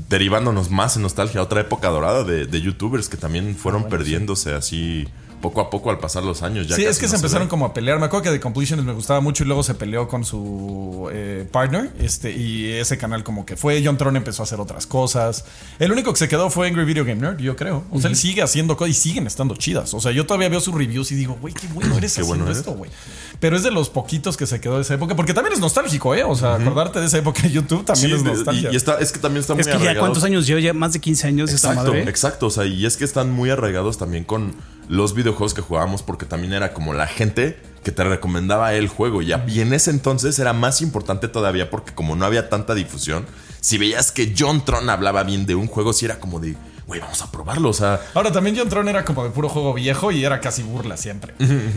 [0.10, 5.08] derivándonos más en nostalgia, otra época dorada de, de youtubers que también fueron perdiéndose así
[5.42, 6.68] poco a poco al pasar los años.
[6.68, 7.50] Ya Sí, es que no se empezaron ve.
[7.50, 8.00] como a pelear.
[8.00, 11.46] Me acuerdo que The Completionist me gustaba mucho y luego se peleó con su eh,
[11.52, 11.92] partner.
[12.00, 13.82] Este, y ese canal como que fue.
[13.84, 15.46] John Tron empezó a hacer otras cosas.
[15.80, 17.84] El único que se quedó fue Angry Video Game Nerd, yo creo.
[17.92, 19.94] O sea, él sigue haciendo cosas y siguen estando chidas.
[19.94, 22.46] O sea, yo todavía veo sus reviews y digo, güey, qué bueno eres Qué haciendo
[22.46, 22.92] bueno esto, güey.
[23.40, 25.16] Pero es de los poquitos que se quedó de esa época.
[25.16, 26.24] Porque también es nostálgico, ¿eh?
[26.24, 28.70] O sea, acordarte de esa época de YouTube también Sí, es nostalgia.
[28.70, 30.00] y, y está, es que también está muy Es que ya arraigado.
[30.02, 32.10] cuántos años lleva, ya más de 15 años esta Exacto, madre.
[32.10, 32.46] exacto.
[32.48, 34.54] O sea, y es que están muy arraigados también con
[34.90, 39.22] los videojuegos que jugábamos, porque también era como la gente que te recomendaba el juego.
[39.22, 39.44] Ya.
[39.48, 43.26] Y en ese entonces era más importante todavía, porque como no había tanta difusión,
[43.60, 46.56] si veías que John Tron hablaba bien de un juego, sí era como de,
[46.88, 47.70] güey, vamos a probarlo.
[47.70, 50.62] O sea, Ahora también John Tron era como de puro juego viejo y era casi
[50.64, 51.34] burla siempre.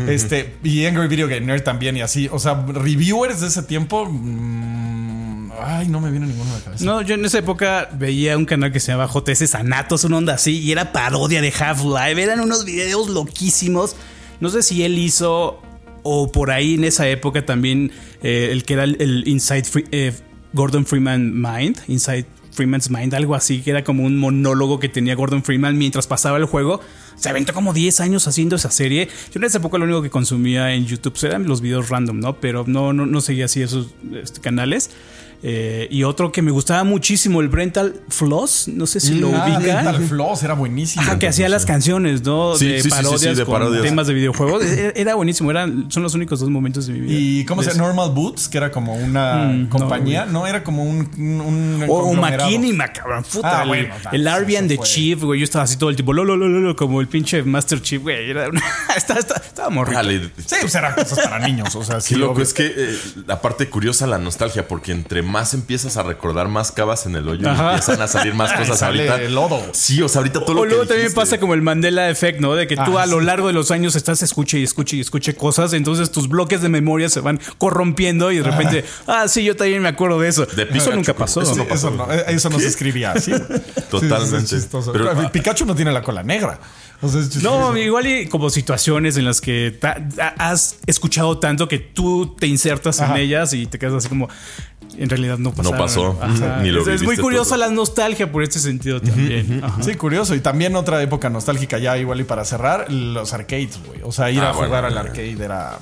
[0.09, 2.29] este, y Angry Video Game Nerd también y así.
[2.31, 4.07] O sea, reviewers de ese tiempo.
[4.07, 5.24] mm,
[5.61, 6.85] ay, no me viene ninguno a la cabeza.
[6.85, 10.35] No, yo en esa época veía un canal que se llamaba JS Sanatos, una onda
[10.35, 12.23] así, y era parodia de Half-Life.
[12.23, 13.97] Eran unos videos loquísimos.
[14.41, 15.61] No sé si él hizo
[16.03, 17.91] o por ahí en esa época también
[18.23, 20.13] eh, el que era el, Inside eh,
[20.53, 25.15] Gordon Freeman Mind, Inside Freeman's Mind, algo así, que era como un monólogo que tenía
[25.15, 26.81] Gordon Freeman mientras pasaba el juego.
[27.17, 29.09] Se aventó como 10 años haciendo esa serie.
[29.33, 32.41] Yo en esa época lo único que consumía en YouTube eran los videos random, ¿no?
[32.41, 34.91] Pero no, no, no seguía así esos este, canales.
[35.47, 39.45] Eh, y otro que me gustaba muchísimo, el Brental Floss, no sé si lo Ah,
[39.59, 39.85] ubican.
[39.85, 41.03] Dental Floss era buenísimo.
[41.03, 42.57] Ajá, que hacía las canciones, ¿no?
[42.57, 43.83] Sí, de sí, sí, sí, parodias sí, de con parodias.
[43.83, 44.65] temas de videojuegos.
[44.65, 47.13] Era, era buenísimo, eran, son los únicos dos momentos de mi vida.
[47.19, 50.83] Y cómo se llama Normal Boots, que era como una Mm, compañía, no, era como
[50.83, 52.45] un, un, un O, conglomerado.
[52.45, 53.23] Machinima, cabrón.
[53.31, 54.79] Puta, Ah, el, bueno, el Arbian de.
[54.79, 55.41] Chief, güey.
[55.41, 57.83] Yo estaba así todo el tiempo, lo, lo, lo, lo, lo, como el pinche Master
[57.83, 58.31] Chief, güey.
[58.31, 58.63] Era una-
[58.97, 61.75] estaba, estaba, órale, Sí, pues eran cosas para niños.
[61.77, 62.45] O sea, sí, Qué loco, obvio.
[62.45, 66.71] es que eh, la parte curiosa la nostalgia, porque entre más empiezas a recordar, más
[66.71, 67.65] cavas en el hoyo Ajá.
[67.65, 69.31] y empiezan a salir más cosas sale ahorita.
[69.31, 69.61] lodo.
[69.73, 72.41] Sí, o sea, ahorita todo lo O que luego también pasa como el Mandela Effect,
[72.41, 72.55] ¿no?
[72.55, 75.01] De que tú Ah, a lo largo de los años estás escuche y escuche y
[75.01, 79.43] escuche cosas, entonces tus bloques de memoria se van corrompiendo y de repente, ah, sí,
[79.45, 80.47] yo también me acuerdo de eso.
[80.47, 81.43] De eso nunca pasó.
[81.43, 81.89] eso no pasó.
[81.89, 83.33] eso no, eso no se escribía así.
[83.91, 84.47] Totalmente.
[84.47, 84.67] Sí, es.
[84.71, 86.59] Pero- Pero, Pikachu no tiene la cola negra.
[87.03, 87.21] O sea.
[87.43, 92.35] No, igual y como situaciones en las que ta- ha- has escuchado tanto que tú
[92.39, 93.15] te insertas Ajá.
[93.15, 94.29] en ellas y te quedas así como
[94.99, 95.71] en realidad no pasó.
[95.73, 96.19] pasó.
[96.63, 97.59] Ni lo es, es muy curiosa todo.
[97.67, 99.63] la nostalgia por este sentido también.
[99.65, 99.83] Ajá.
[99.83, 100.35] Sí, curioso.
[100.35, 104.01] Y también otra época nostálgica ya igual y para cerrar, los arcades, güey.
[104.05, 105.79] O sea, ir Ah, a jugar bueno, al arcade era...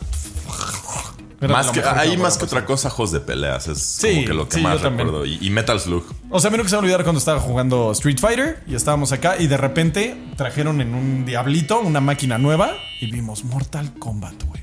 [1.40, 3.66] era Más que, ahí más que otra cosa, juegos de peleas.
[3.68, 5.08] Es Sí, como que lo que sí, más yo también.
[5.08, 5.26] recuerdo.
[5.26, 6.04] Y, y Metal Slug.
[6.30, 9.10] O sea, a mí nunca se me olvidar cuando estaba jugando Street Fighter y estábamos
[9.12, 14.44] acá y de repente trajeron en un diablito una máquina nueva y vimos Mortal Kombat,
[14.44, 14.62] güey.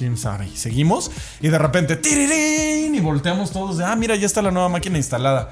[0.00, 0.46] ¿Quién sabe?
[0.46, 1.10] Y seguimos
[1.42, 2.94] y de repente ¡tirirín!
[2.94, 5.50] y volteamos todos de, ah, mira, ya está la nueva máquina instalada.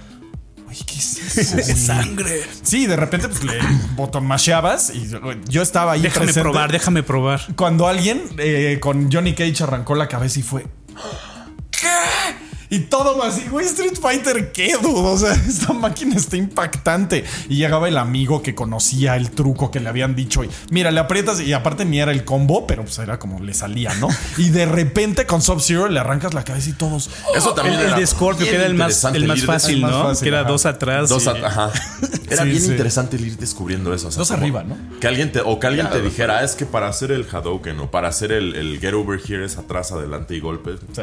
[0.66, 2.40] Oye, ¿qué es Sangre.
[2.62, 3.58] Sí, de repente pues le
[3.94, 5.06] botonmasheabas y
[5.50, 7.42] yo estaba ahí Déjame presente probar, déjame probar.
[7.56, 10.66] Cuando alguien eh, con Johnny Cage arrancó la cabeza y fue.
[12.70, 15.00] Y todo así, güey, Street Fighter, ¿qué, dude?
[15.00, 17.24] O sea, esta máquina está impactante.
[17.48, 20.44] Y llegaba el amigo que conocía el truco que le habían dicho.
[20.44, 23.54] Y mira, le aprietas y aparte ni era el combo, pero pues era como le
[23.54, 24.08] salía, ¿no?
[24.36, 27.10] Y de repente con Sub-Zero le arrancas la cabeza y todos.
[27.34, 29.80] Eso El, también el era de Scorpio, que era el más, el más fácil, el
[29.82, 30.02] más ¿no?
[30.04, 30.48] fácil, que era ajá.
[30.48, 31.08] dos atrás.
[31.08, 31.70] Dos y- a- ajá.
[32.30, 32.68] Era Sí, bien sí.
[32.72, 34.08] interesante el ir descubriendo eso.
[34.08, 34.76] o sea, Dos arriba, ¿no?
[35.00, 37.80] Que alguien te, o que alguien te dijera, "Ah, es que para hacer el Hadouken
[37.80, 40.78] o para hacer el, el Get Over Here es atrás, adelante y golpes.
[40.94, 41.00] Sí.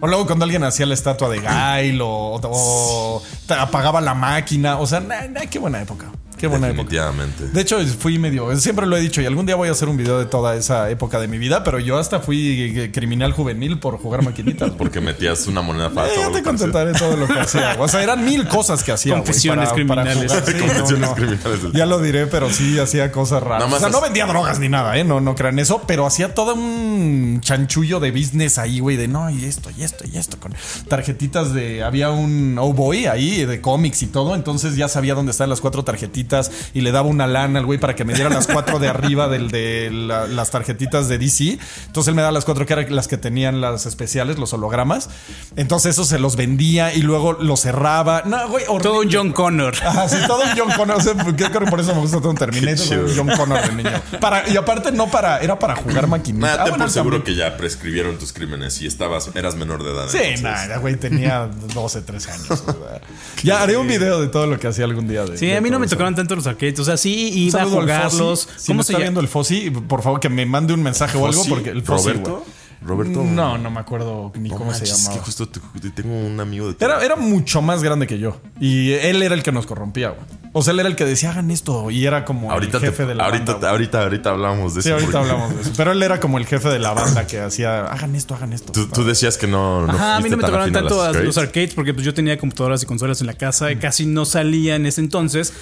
[0.00, 4.78] O luego cuando alguien hacía la estatua de Gail o, apagaba la máquina.
[4.78, 6.10] O sea, nah, nah, qué buena época.
[6.44, 6.82] Qué buena época.
[6.84, 7.48] Definitivamente.
[7.48, 8.54] De hecho, fui medio.
[8.56, 10.90] Siempre lo he dicho y algún día voy a hacer un video de toda esa
[10.90, 14.70] época de mi vida, pero yo hasta fui eh, criminal juvenil por jugar maquinitas.
[14.78, 16.14] Porque metías una moneda falsa.
[16.14, 17.76] Eh, ya te contentaré todo lo que hacía.
[17.84, 19.14] O sea, eran mil cosas que hacía.
[19.14, 20.14] Confesiones criminales.
[20.30, 20.44] jugar.
[20.46, 23.58] Sí, Confesiones criminales del- Ya lo diré, pero sí hacía cosas raras.
[23.60, 25.04] Nada más o sea, no vendía drogas ni nada, ¿eh?
[25.04, 29.28] No, no crean eso, pero hacía todo un chanchullo de business ahí, güey, de no,
[29.30, 30.54] y esto, y esto, y esto, con
[30.88, 31.82] tarjetitas de.
[31.82, 35.60] Había un Oh Boy ahí de cómics y todo, entonces ya sabía dónde estaban las
[35.60, 36.33] cuatro tarjetitas
[36.72, 39.28] y le daba una lana al güey para que me diera las cuatro de arriba
[39.28, 41.58] del, de la- las tarjetitas de DC.
[41.86, 45.10] Entonces él me daba las cuatro que eran las que tenían las especiales, los hologramas.
[45.56, 48.22] Entonces eso se los vendía y luego los cerraba.
[48.24, 48.82] No, güey, horrible.
[48.84, 49.74] Todo un John Connor.
[49.76, 50.96] Sí, todo un John Connor.
[50.96, 52.98] O sea, creo que por eso me gusta todo un Terminator.
[52.98, 54.02] un John Connor de niño.
[54.20, 56.46] Para, y aparte, no para, era para jugar maquinita.
[56.46, 57.36] Nada, Ah, bueno, por seguro también.
[57.36, 60.08] que ya prescribieron tus crímenes y estabas, eras menor de edad.
[60.08, 62.50] Sí, nada, güey, tenía 12, 13 años.
[62.50, 63.00] o sea.
[63.42, 65.24] ya haré un video de todo lo que hacía algún día.
[65.24, 65.94] De, Sí, de a mí no me eso.
[66.14, 66.78] Tocaron tanto los arcades.
[66.80, 68.48] O sea, sí iba a jugarlos.
[68.56, 68.98] Si ¿Cómo me se está llama?
[69.04, 71.42] viendo el Fossi, por favor, que me mande un mensaje o algo.
[71.48, 72.44] Porque el Fossi, Roberto.
[72.82, 73.22] Roberto.
[73.24, 75.20] No, no me acuerdo ni No cómo se manches, es llamaba.
[75.20, 78.36] que justo te- te- tengo un amigo de Era, era mucho más grande que yo.
[78.60, 80.22] Y él era el que nos corrompía, güey.
[80.56, 81.90] O sea, él era el que decía, hagan esto.
[81.90, 83.70] Y era como Ahorita, el jefe te- de la ahorita, banda.
[83.70, 84.94] ahorita, ahorita hablamos de Sí, eso.
[84.96, 85.72] ahorita porque hablamos de eso.
[85.76, 88.70] Pero él era como el jefe de la banda que hacía, hagan esto, hagan esto.
[88.72, 89.86] Tú, tú decías que no.
[89.86, 91.74] no Ajá, a mí no me tocaron tanto a los arcades.
[91.74, 94.86] porque pues yo tenía computadoras y consolas en la casa y casi no salía en
[94.86, 95.52] ese entonces.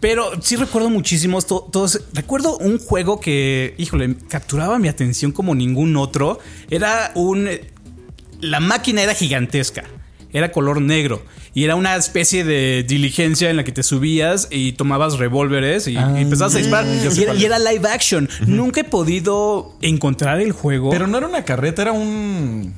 [0.00, 2.00] Pero sí recuerdo muchísimo to- todos.
[2.12, 6.40] Recuerdo un juego que, híjole, capturaba mi atención como ningún otro.
[6.72, 7.48] Era un.
[8.40, 9.84] La máquina era gigantesca.
[10.32, 11.22] Era color negro.
[11.54, 15.92] Y era una especie de diligencia en la que te subías y tomabas revólveres y,
[15.92, 16.86] y empezabas a disparar.
[16.86, 18.28] era, y era live action.
[18.46, 20.88] Nunca he podido encontrar el juego.
[20.88, 22.72] Pero no era una carreta, era un,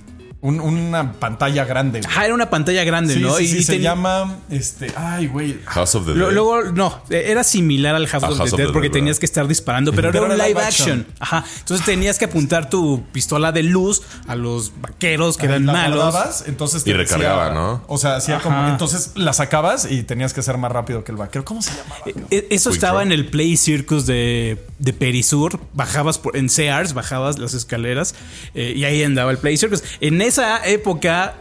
[0.44, 2.00] un- una pantalla grande.
[2.00, 2.10] güey.
[2.12, 3.34] Ajá, era una pantalla grande, Sí, ¿no?
[3.36, 5.58] sí, y sí, se llama, este, ay, güey.
[5.64, 6.30] House of the Dead.
[6.32, 9.48] luego, no, era similar al House, of, House the of Dead porque tenías que estar
[9.48, 11.00] disparando, pero, Pero era un live live action.
[11.00, 11.14] action.
[11.18, 11.44] Ajá.
[11.60, 16.02] Entonces tenías que apuntar tu pistola de luz a los vaqueros que eran La malos.
[16.02, 17.82] guardabas, entonces te Y recargaba, decía- ¿no?
[17.88, 18.68] O sea, hacía como.
[18.68, 21.44] Entonces la sacabas y tenías que ser más rápido que el vaquero.
[21.44, 21.96] ¿Cómo se llamaba?
[22.04, 22.26] cabrón?
[22.30, 23.06] E- Eso Quick estaba Draw.
[23.06, 25.58] en el Play Circus de, de Perisur.
[25.72, 28.14] Bajabas por, en Sears, bajabas las escaleras
[28.54, 29.82] eh, y ahí andaba el Play Circus.
[30.00, 31.34] En esa época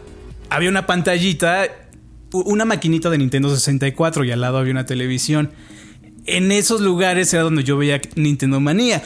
[0.51, 1.65] había una pantallita,
[2.31, 5.49] una maquinita de Nintendo 64 y al lado había una televisión.
[6.25, 9.01] En esos lugares era donde yo veía Nintendo Manía.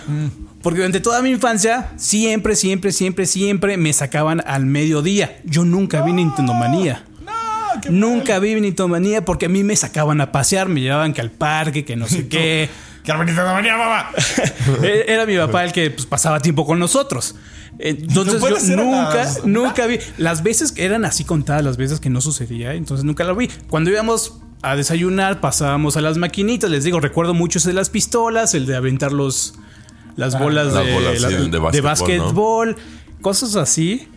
[0.62, 5.39] Porque durante toda mi infancia, siempre, siempre, siempre, siempre me sacaban al mediodía.
[5.45, 7.06] Yo nunca vi Nintendo Manía.
[7.23, 11.21] No, Nunca vi Nintendo Manía porque a mí me sacaban a pasear, me llevaban que
[11.21, 12.69] al parque, que no sé qué.
[13.07, 14.09] ¡Qué bonita venía, mamá!
[14.83, 17.35] E- Era mi papá el que pues, pasaba tiempo con nosotros.
[17.79, 19.97] Entonces No puede yo nunca, las- nunca vi.
[20.17, 23.47] Las veces que eran así contadas, las veces que no sucedía, entonces nunca lo vi.
[23.69, 26.69] Cuando íbamos a desayunar, pasábamos a las maquinitas.
[26.69, 29.53] Les digo, recuerdo mucho ese de las pistolas, el de aventar los,
[30.17, 32.75] las bolas, las de, bolas, la- sí, de de básquetbol, básquetbol,
[33.21, 34.09] cosas así.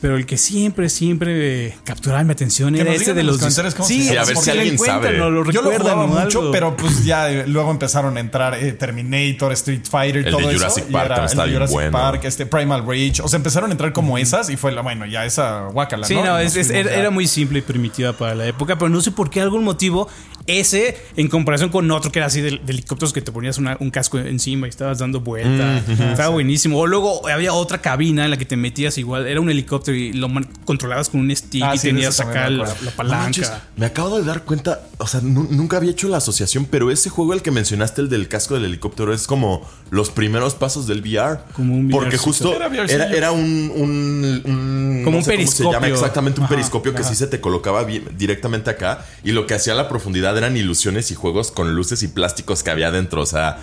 [0.00, 3.40] Pero el que siempre, siempre capturaba mi atención Que era digan de los.
[3.42, 3.52] los
[3.84, 5.20] sí, a ver si alguien sabe.
[5.20, 6.52] o lo Yo lo jugaba mucho, algo.
[6.52, 10.54] pero pues ya eh, luego empezaron a entrar eh, Terminator, Street Fighter, El todo de
[10.54, 10.58] eso.
[10.58, 11.90] Jurassic y Park era también el de Jurassic bueno.
[11.90, 13.22] Park, este Primal Rage.
[13.22, 16.14] O sea, empezaron a entrar como esas y fue la, bueno, ya esa guacala, Sí,
[16.14, 16.24] ¿no?
[16.24, 19.10] no, Y es- era, era muy simple y primitiva para la época, pero no sé
[19.10, 20.08] por qué algún motivo
[20.48, 23.76] ese, en comparación con otro que era así de, de helicópteros que te ponías una-
[23.80, 25.78] un casco encima y estabas dando vuelta,
[26.10, 26.78] estaba buenísimo.
[26.78, 30.12] O luego había otra cabina en la que te metías igual, era un helicóptero y
[30.12, 30.28] lo
[30.64, 33.22] controlabas con un stick Ah, y sí, tenías acá la, la palanca.
[33.24, 36.90] manches, me acabo de dar cuenta, o sea, nu- nunca había hecho la asociación, pero
[36.90, 40.86] ese juego el que mencionaste, el del casco del helicóptero, es como los primeros pasos
[40.86, 41.40] del VR.
[41.52, 42.22] Como un Porque VRcito.
[42.24, 42.54] justo
[42.88, 45.94] Era era, un, un- un- Como un sé cómo se llama periscopio.
[45.94, 49.54] exactamente un Ajá, periscopio que sí se te colocaba bien- directamente acá y lo que
[49.54, 53.26] hacía la profundidad eran ilusiones y juegos con luces y plásticos que había dentro, o
[53.26, 53.58] sea,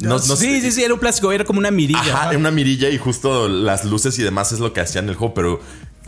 [0.00, 2.00] no, no sí, sé- sí, sí, era un plástico, era como una mirilla.
[2.00, 5.34] Ajá, una mirilla y justo las luces y demás es lo que hacían el juego,
[5.34, 5.60] pero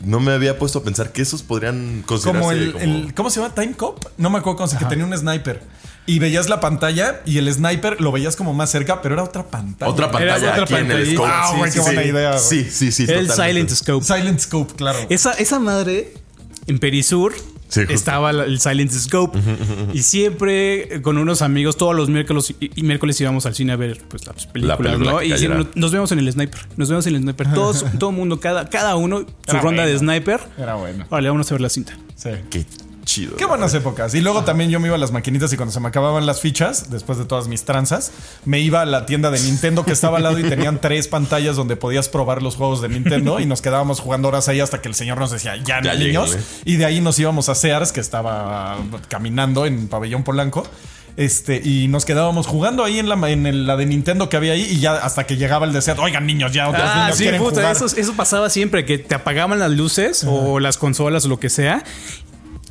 [0.04, 3.30] no me había puesto a pensar que esos podrían considerarse Como el, como- el- ¿Cómo
[3.30, 3.54] se llama?
[3.54, 4.04] Time Cop.
[4.16, 5.60] No me acuerdo cómo se que tenía un sniper.
[6.06, 9.44] Y veías la pantalla y el sniper lo veías como más cerca, pero era otra
[9.46, 9.90] pantalla.
[9.92, 11.28] Otra pantalla Era otra aquí en el scope.
[11.30, 12.38] Ah, güey, qué buena idea.
[12.38, 13.02] Sí, sí, sí.
[13.02, 13.34] el totalmente.
[13.34, 14.04] Silent Scope.
[14.06, 14.98] Silent Scope, claro.
[15.10, 16.14] Esa, esa madre
[16.66, 17.34] en Perisur
[17.68, 19.38] Sí, estaba la- el Silent Scope.
[19.92, 23.72] Y siempre eh, con unos amigos, todos los miércoles y, y miércoles íbamos al cine
[23.72, 25.18] a ver pues, las películas, película ¿no?
[25.18, 26.60] que Y siempre nos, nos vemos en el sniper.
[26.76, 27.52] Nos vemos en el sniper.
[27.52, 30.40] Todos, todo mundo, cada, cada uno, su Era ronda de sniper.
[30.56, 31.06] Era bueno.
[31.10, 31.96] Vale, vamos a ver la cinta.
[32.16, 32.30] Sí.
[32.50, 32.64] Qué
[33.08, 33.36] chido.
[33.36, 34.14] Qué buenas épocas.
[34.14, 36.40] Y luego también yo me iba a las maquinitas y cuando se me acababan las
[36.42, 38.12] fichas, después de todas mis tranzas,
[38.44, 41.56] me iba a la tienda de Nintendo que estaba al lado y tenían tres pantallas
[41.56, 44.88] donde podías probar los juegos de Nintendo y nos quedábamos jugando horas ahí hasta que
[44.88, 46.30] el señor nos decía, ya, Ya niños.
[46.30, 46.46] lléguenle.
[46.66, 48.76] Y de ahí nos íbamos a Sears, que estaba
[49.08, 50.64] caminando en Pabellón Polanco.
[51.16, 54.52] Este, y nos quedábamos jugando ahí en la, en el- la de Nintendo que había
[54.52, 57.24] ahí y ya hasta que llegaba el deseo, oigan niños, ya otros Ah, niños sí,
[57.24, 57.74] quieren puta, jugar.
[57.74, 61.50] eso, eso pasaba siempre, que te apagaban las luces o las consolas o lo que
[61.50, 61.82] sea.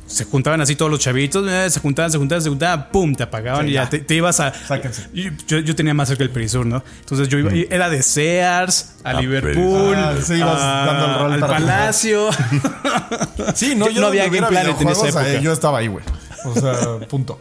[0.08, 3.22] Se juntaban así todos los chavitos, eh, se juntaban, se juntaban, se juntaban, pum, te
[3.22, 3.90] apagaban Sí, y ya ya.
[3.90, 4.52] te, te ibas a.
[4.52, 5.06] Sáquense.
[5.46, 6.82] Yo, yo tenía más cerca el Perisur, ¿no?
[7.00, 11.14] Entonces yo iba, era de Sears a Ah, Liverpool, Ah, sí, ibas a- dando el
[11.20, 12.30] rol al para Palacio.
[13.54, 15.40] Sí, no, Yo- yo no había Game Planet en esa eh, época.
[15.40, 16.04] yo estaba ahí, güey.
[16.44, 17.40] O sea, punto.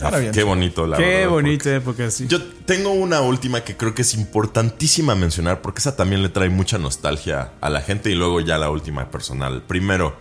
[0.00, 0.32] Ahora bien.
[0.32, 2.26] Qué bonito, la Qué verdad, bonita época, sí.
[2.28, 6.48] Yo tengo una última que creo que es importantísima mencionar porque esa también le trae
[6.48, 9.62] mucha nostalgia a la gente y luego ya la última personal.
[9.66, 10.16] Primero,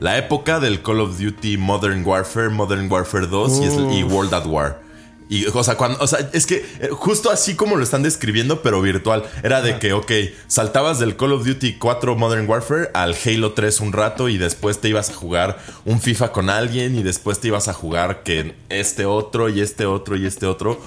[0.00, 3.60] la época del Call of Duty Modern Warfare, Modern Warfare 2
[3.92, 4.82] y, World at War.
[5.28, 8.62] Y, o sea, cuando, o sea, es que eh, justo así como lo están describiendo,
[8.62, 9.24] pero virtual.
[9.42, 10.12] Era de que, ok,
[10.46, 14.80] saltabas del Call of Duty 4 Modern Warfare al Halo 3 un rato y después
[14.80, 18.54] te ibas a jugar un FIFA con alguien y después te ibas a jugar que
[18.68, 20.80] este otro y este otro y este otro.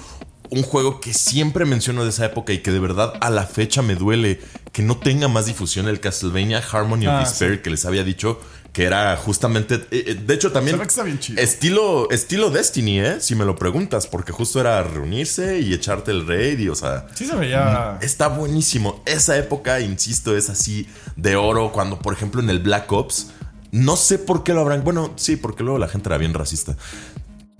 [0.48, 3.82] Un juego que siempre menciono de esa época y que de verdad a la fecha
[3.82, 4.40] me duele
[4.72, 8.40] que no tenga más difusión el Castlevania Harmony of Ah, Despair que les había dicho
[8.72, 11.42] que era justamente eh, eh, de hecho también Se ve que está bien chido.
[11.42, 16.26] estilo estilo Destiny, eh, si me lo preguntas, porque justo era reunirse y echarte el
[16.26, 17.98] raid y o sea, Sí se veía.
[18.00, 19.02] Está buenísimo.
[19.06, 21.72] Esa época, insisto, es así de oro.
[21.72, 23.28] Cuando, por ejemplo, en el Black Ops,
[23.72, 24.84] no sé por qué lo habrán.
[24.84, 26.76] Bueno, sí, porque luego la gente era bien racista.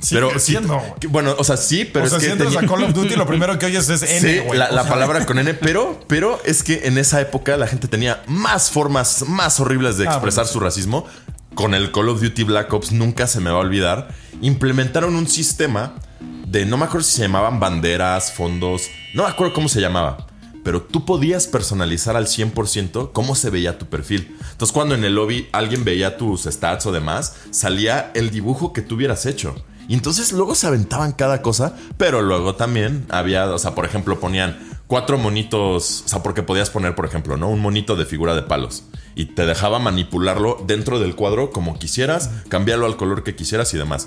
[0.08, 0.56] Pero sí,
[1.00, 2.84] que- bueno, o sea, sí, pero o sea, es si que entras tenía- a Call
[2.84, 4.58] of Duty, lo primero que oyes es N, Sí, güey.
[4.58, 8.70] la, palabra con N, pero, pero es que en esa época la gente tenía más
[8.70, 11.06] formas más horribles de Ah, expresar bueno, su racismo.
[11.54, 14.08] Con el Call of Duty Black Ops nunca se me va a olvidar.
[14.40, 15.94] Implementaron un sistema
[16.46, 20.26] de, no me acuerdo si se llamaban banderas, fondos, no me acuerdo cómo se llamaba.
[20.62, 24.36] Pero tú podías personalizar al 100% cómo se veía tu perfil.
[24.52, 28.82] Entonces cuando en el lobby alguien veía tus stats o demás, salía el dibujo que
[28.82, 29.54] tú hubieras hecho.
[29.90, 34.20] Y entonces luego se aventaban cada cosa, pero luego también había, o sea, por ejemplo,
[34.20, 37.48] ponían cuatro monitos, o sea, porque podías poner, por ejemplo, ¿no?
[37.48, 38.84] Un monito de figura de palos.
[39.16, 43.78] Y te dejaba manipularlo dentro del cuadro como quisieras, cambiarlo al color que quisieras y
[43.78, 44.06] demás.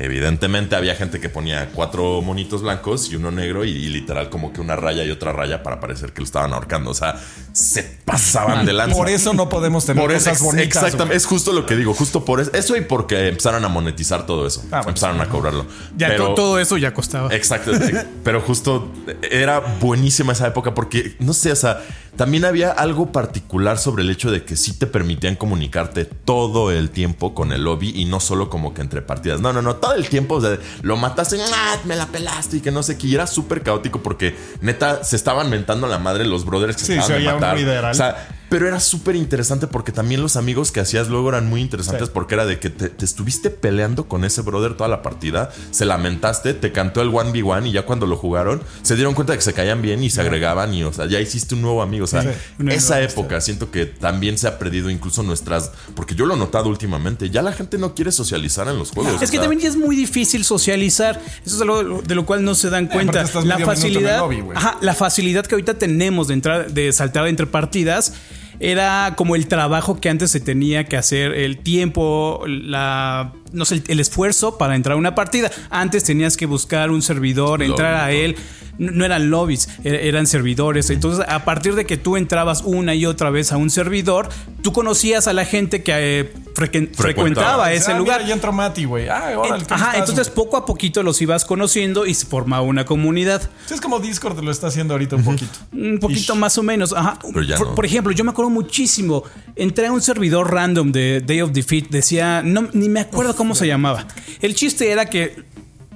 [0.00, 4.52] Evidentemente había gente que ponía cuatro monitos blancos y uno negro y, y literal como
[4.52, 6.90] que una raya y otra raya para parecer que lo estaban ahorcando.
[6.90, 7.20] O sea,
[7.52, 8.96] se pasaban de lanza.
[8.96, 10.82] Por eso no podemos tener Por cosas bonitas.
[10.82, 14.24] exactamente, es justo lo que digo, justo por eso, eso y porque empezaron a monetizar
[14.26, 14.88] todo eso, Ah, bueno.
[14.90, 15.66] empezaron a cobrarlo.
[15.96, 17.34] ya Pero- todo eso ya costaba.
[17.34, 18.90] Exacto, eh, pero justo
[19.30, 21.82] era buenísima esa época porque, no sé, o sea,
[22.16, 26.90] también había algo particular sobre el hecho de que sí te permitían comunicarte todo el
[26.90, 29.40] tiempo con el lobby y no solo como que entre partidas.
[29.40, 31.78] No, no, no, todo el tiempo, o sea, lo mataste, ¡ah!
[31.84, 33.06] me la pelaste y que no sé qué.
[33.08, 36.84] Y era súper caótico porque neta se estaban mentando a la madre los brothers que
[36.84, 37.90] Sí, se acaban de matar.
[37.90, 41.62] O sea, pero era súper interesante porque también los amigos que hacías luego eran muy
[41.62, 42.10] interesantes Sí.
[42.12, 45.84] porque era de que te, te estuviste peleando con ese brother toda la partida, se
[45.86, 49.44] lamentaste, te cantó el 1v1 y ya cuando lo jugaron se dieron cuenta de que
[49.44, 52.04] se caían bien y se agregaban y o sea, ya hiciste un nuevo amigo.
[52.04, 52.28] O sea, Sí,
[52.68, 55.70] esa época siento que también se ha perdido incluso nuestras...
[55.94, 59.22] Porque yo lo he notado últimamente, ya la gente no quiere socializar en los juegos.
[59.22, 61.20] Es o que también ya es muy difícil socializar.
[61.46, 63.20] Eso es algo de lo cual no se dan cuenta.
[63.20, 64.56] aparte estás La facilidad, lobby, güey.
[64.56, 68.14] ajá, la facilidad que ahorita tenemos de entrar, de saltar entre partidas.
[68.60, 73.76] Era como el trabajo que antes se tenía que hacer, el tiempo, la, no sé,
[73.76, 75.50] el, el esfuerzo para entrar a una partida.
[75.70, 78.36] Antes tenías que buscar un servidor, entrar a él.
[78.78, 80.88] No no eran lobbies, er- eran servidores.
[80.88, 84.30] Entonces, a partir de que tú entrabas una y otra vez a un servidor,
[84.62, 88.26] tú conocías a la gente que eh, frequen- frecuentaba Ah, ese mira, lugar.
[88.26, 89.06] ya entró Mati, güey.
[89.08, 92.86] Ah, ¿cómo Ajá, estás, entonces poco a poquito los ibas conociendo y se formaba una
[92.86, 93.42] comunidad.
[93.66, 95.58] Sí, es como Discord lo está haciendo ahorita un poquito.
[95.72, 96.38] Un poquito Ish.
[96.38, 96.94] más o menos.
[96.94, 97.18] Ajá.
[97.20, 97.74] Pero ya por, no.
[97.74, 99.24] por ejemplo, yo me acuerdo muchísimo.
[99.56, 101.88] Entré a un servidor random de Day of Defeat.
[101.90, 104.06] Decía, no, ni me acuerdo cómo se llamaba.
[104.42, 105.44] El chiste era que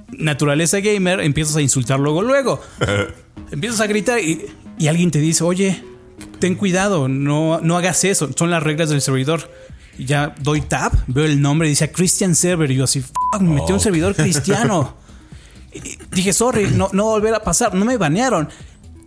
[0.09, 2.59] naturaleza gamer empiezas a insultar luego, luego.
[3.51, 4.47] empiezas a gritar y,
[4.79, 5.83] y alguien te dice, oye,
[6.39, 9.51] ten cuidado, no, no hagas eso, son las reglas del servidor.
[9.95, 13.53] Y ya doy tab, veo el nombre, dice Christian Server, y yo así, fuck, me
[13.61, 14.95] metí un servidor cristiano.
[15.71, 18.49] Y dije, sorry, no, no volver a pasar, no me banearon.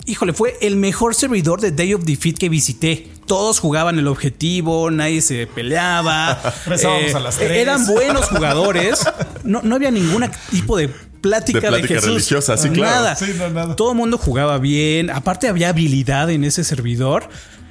[0.07, 3.09] Híjole, fue el mejor servidor de Day of Defeat que visité.
[3.29, 6.41] Todos jugaban el objetivo, nadie se peleaba.
[6.67, 7.53] Empezábamos a las tres.
[7.53, 9.05] Eran buenos jugadores.
[9.45, 12.09] No, no había ningún tipo de plática De de, plática Jesús.
[12.11, 12.95] religiosa, sí, claro.
[12.97, 13.17] Nada.
[13.17, 13.77] Sí, no, nada.
[13.77, 15.11] Todo el mundo jugaba bien.
[15.11, 17.29] Aparte había habilidad en ese servidor.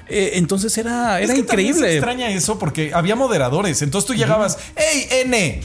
[0.09, 1.97] Eh, entonces era, Es era que también se increíble.
[1.97, 3.81] extraña eso porque había moderadores.
[3.81, 5.61] Entonces tú llegabas, ¡Ey, N!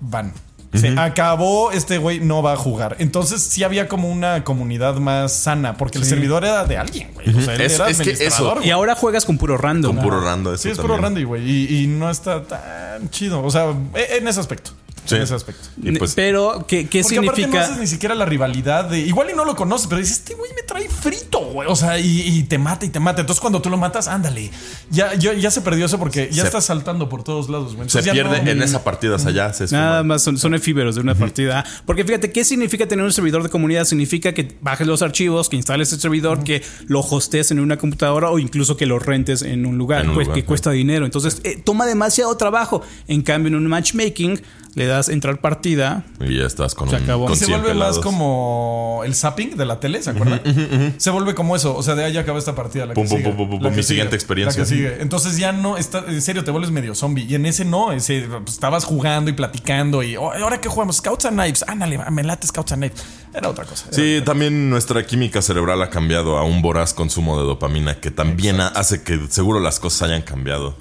[0.00, 0.32] Van.
[0.78, 2.96] Se acabó, este güey no va a jugar.
[2.98, 7.28] Entonces sí había como una comunidad más sana porque el servidor era de alguien, güey.
[7.36, 8.56] O sea, él Es- era es que eso-.
[8.62, 9.94] Y ahora juegas con puro random.
[9.96, 10.52] Con puro rando.
[10.54, 10.96] Eso Sí, es puro.
[10.96, 11.42] Randy, güey.
[11.48, 13.42] Y, y no está tan chido.
[13.42, 14.70] O sea, e- en ese aspecto.
[15.06, 15.14] Sí.
[15.16, 15.68] En ese aspecto.
[15.82, 17.64] Y pues, Pero, ¿qué, qué Porque aparte no significa?
[17.64, 18.98] haces ni siquiera la rivalidad de.
[19.00, 21.68] Igual y no lo conoces, pero dices, este güey me trae frito, güey.
[21.68, 23.20] O sea, y, y te mata y te mata.
[23.20, 24.50] Entonces cuando tú lo matas, ándale.
[24.90, 27.88] Ya, ya, ya se perdió eso porque ya Se- estás saltando por todos lados, güey.
[27.88, 29.52] se Entonces pierde no- en esa partida allá.
[29.52, 29.66] Se.
[29.74, 31.64] Nada más son, son efímeros de una partida.
[31.84, 33.84] Porque fíjate, ¿qué significa tener un servidor de comunidad?
[33.84, 38.30] Significa que bajes los archivos, que instales el servidor, que lo hostees en una computadora
[38.30, 40.46] o incluso que lo rentes en un lugar, En un pues, lugar, que sí.
[40.46, 41.04] cuesta dinero.
[41.04, 42.82] Entonces, eh, toma demasiado trabajo.
[43.08, 44.40] En cambio, en un matchmaking,
[44.76, 46.04] le das entrar partida.
[46.20, 47.24] Y ya estás con Se un acabó.
[47.24, 50.94] con Y se 100 vuelve más como el zapping de la tele, ¿se acuerdan?
[50.98, 51.74] Se vuelve como eso.
[51.74, 52.84] O sea, de ahí ya acabó esta partida.
[52.86, 54.62] La Pum, que pum, sigue, pum, pum, pum, la que mi sigue, siguiente experiencia.
[54.62, 54.96] La que sigue.
[55.00, 57.24] Entonces ya no está, en serio, te vuelves medio zombie.
[57.24, 60.02] Y en ese no, ese pues, estabas jugando y platicando.
[60.02, 61.64] Y "Oh, ahora qué jugamos, Scouts and Knives.
[61.66, 63.02] Ándale, me late Scouts and Knives.
[63.32, 63.86] Era otra cosa.
[63.88, 68.10] Era- Sí, también nuestra química cerebral ha cambiado a un voraz consumo de dopamina que
[68.10, 70.76] también ha- hace que seguro las cosas hayan cambiado.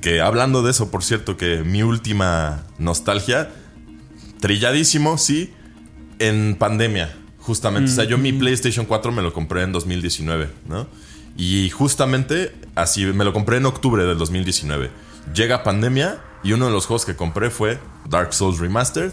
[0.00, 3.50] Que hablando de eso, por cierto, que mi última nostalgia,
[4.40, 5.52] trilladísimo, sí,
[6.18, 7.90] en pandemia, justamente.
[7.90, 10.86] O sea, yo mi PlayStation 4 me lo compré en 2019, ¿no?
[11.36, 14.90] Y justamente así, me lo compré en octubre del 2019.
[15.34, 17.78] Llega pandemia y uno de los juegos que compré fue
[18.08, 19.12] Dark Souls Remastered.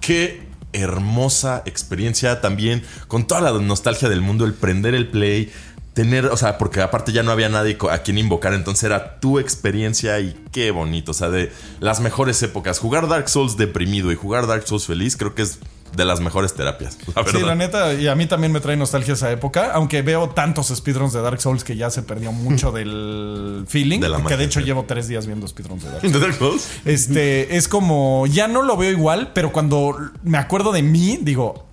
[0.00, 5.52] Qué hermosa experiencia también, con toda la nostalgia del mundo, el prender el play,
[5.94, 9.38] tener, o sea, porque aparte ya no había nadie a quien invocar, entonces era tu
[9.38, 12.78] experiencia y qué bonito, o sea, de las mejores épocas.
[12.78, 15.58] Jugar Dark Souls deprimido y jugar Dark Souls feliz creo que es
[15.94, 17.26] de las mejores terapias, la.
[17.26, 20.68] Sí, la neta, y a mí también me trae nostalgia esa época, aunque veo tantos
[20.74, 24.38] speedruns de Dark Souls que ya se perdió mucho del feeling, De la que magia,
[24.38, 24.66] de hecho sí.
[24.66, 26.14] llevo tres días viendo speedruns de Dark Souls.
[26.14, 26.68] ¿De Dark Souls?
[26.86, 31.66] Este, es como, ya no lo veo igual, pero cuando me acuerdo de mí, digo,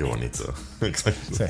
[0.00, 0.54] Qué bonito.
[0.80, 1.36] Exacto.
[1.36, 1.44] sí,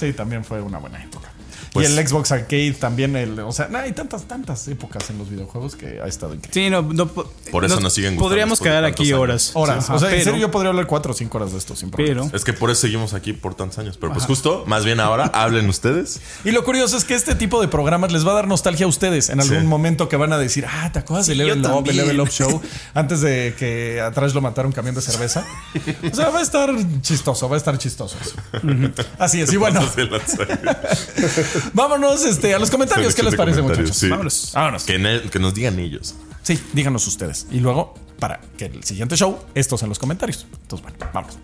[0.00, 1.28] sí, también fue una buena época.
[1.72, 5.18] Pues- y el Xbox Arcade también, el, o sea, nah, hay tantas, tantas épocas en
[5.18, 6.64] los videojuegos que ha estado increíble.
[6.64, 9.18] Sí, no, no po- Por eso nos siguen gustando Podríamos quedar aquí años.
[9.20, 9.50] horas.
[9.54, 11.76] Horas, o sea, en pero- serio yo podría hablar cuatro o cinco horas de esto
[11.76, 12.34] sin Pero problemas.
[12.34, 13.96] Es que por eso seguimos aquí por tantos años.
[14.00, 16.20] Pero pues justo, más bien ahora, hablen ustedes.
[16.44, 18.88] Y lo curioso es que este tipo de programas les va a dar nostalgia a
[18.88, 19.66] ustedes en algún Sí.
[19.66, 21.96] momento que van a decir, ah, ¿te acuerdas Sí, de Level Up, el.
[21.96, 22.60] Level Up Show?
[22.94, 25.46] Antes de que atrás lo matara un camión de cerveza.
[26.10, 28.16] O sea, va a estar chistoso, va a estar chistoso.
[28.20, 28.34] eso.
[29.18, 29.52] Así es.
[29.52, 29.80] Y bueno.
[31.74, 33.14] vámonos este, a los comentarios.
[33.14, 33.96] ¿Qué les parece, muchachos?
[33.96, 34.08] sí.
[34.08, 34.52] Vámonos.
[34.54, 34.84] Vámonos.
[34.84, 36.14] Que, que nos digan ellos.
[36.42, 37.46] Sí, díganos ustedes.
[37.50, 40.46] Y luego, para que el siguiente show, estos en los comentarios.
[40.62, 41.38] Entonces, bueno, vamos.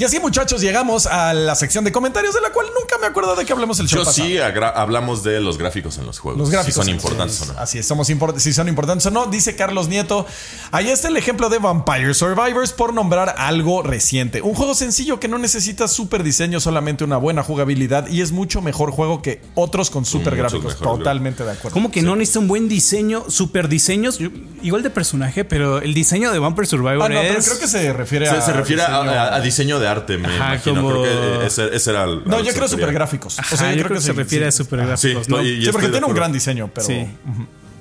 [0.00, 3.36] Y así, muchachos, llegamos a la sección de comentarios de la cual nunca me acuerdo
[3.36, 4.26] de que hablemos el show Yo pasado.
[4.26, 6.40] sí hablamos de los gráficos en los juegos.
[6.40, 6.74] Los gráficos.
[6.74, 7.58] Si son importantes o no.
[7.60, 9.26] Así es, somos import- si son importantes o no.
[9.26, 10.24] Dice Carlos Nieto.
[10.72, 14.40] Ahí está el ejemplo de Vampire Survivors por nombrar algo reciente.
[14.40, 18.62] Un juego sencillo que no necesita super diseño, solamente una buena jugabilidad y es mucho
[18.62, 20.76] mejor juego que otros con super muchos gráficos.
[20.78, 21.74] Totalmente de acuerdo.
[21.74, 24.18] ¿Cómo que no necesita un buen diseño, super diseños?
[24.62, 27.46] Igual de personaje, pero el diseño de Vampire Survivor Ah, no, pero es.
[27.46, 28.40] creo que se refiere Se, a.
[28.40, 30.82] se refiere a- diseño- a, a diseño de arte, me Ajá, imagino.
[30.82, 32.22] como- Creo que ese, ese era el.
[32.24, 32.92] No, yo creo se super refería.
[32.92, 33.38] gráficos.
[33.38, 34.48] O sea, yo creo que se sí, refiere sí.
[34.48, 35.36] a super Sí, gráficos, ¿no?
[35.38, 36.86] no, y- y Sí, porque de tiene un gran diseño, pero.
[36.86, 37.06] Sí.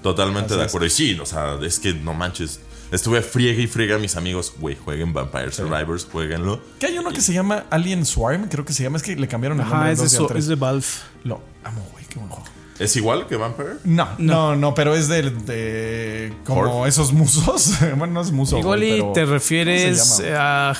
[0.01, 0.67] Totalmente de es.
[0.67, 0.87] acuerdo.
[0.87, 2.59] Y sí, o sea, es que no manches.
[2.91, 4.53] Estuve friegue y friega a mis amigos.
[4.57, 6.59] Güey, jueguen Vampire Survivors, jueguenlo.
[6.79, 8.97] Que hay uno que se llama Alien Swarm, creo que se llama.
[8.97, 9.79] Es que le cambiaron el nombre.
[9.79, 10.85] Ajá, es de, y so- es de Valve.
[11.23, 12.45] Lo amo, güey, qué buen juego.
[12.79, 13.75] ¿Es igual que Vampire?
[13.83, 17.73] No, no, no, pero es de, de como esos musos.
[17.97, 18.57] bueno, no es muso.
[18.57, 20.73] Igual y te ¿cómo refieres a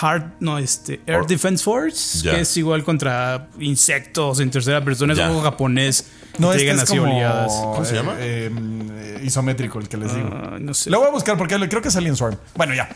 [0.00, 1.26] Hard, no, este, Air.
[1.26, 6.06] Defense Force, que es igual contra insectos en tercera persona, es juego japonés.
[6.38, 7.52] No, este llegan es así como oleadas.
[7.52, 8.16] ¿Cómo se eh, llama?
[8.18, 10.28] eh, isométrico, el que les digo.
[10.32, 10.90] Ah, no sé.
[10.90, 12.36] Lo voy a buscar porque creo que es Alien Swarm.
[12.56, 12.88] Bueno, ya.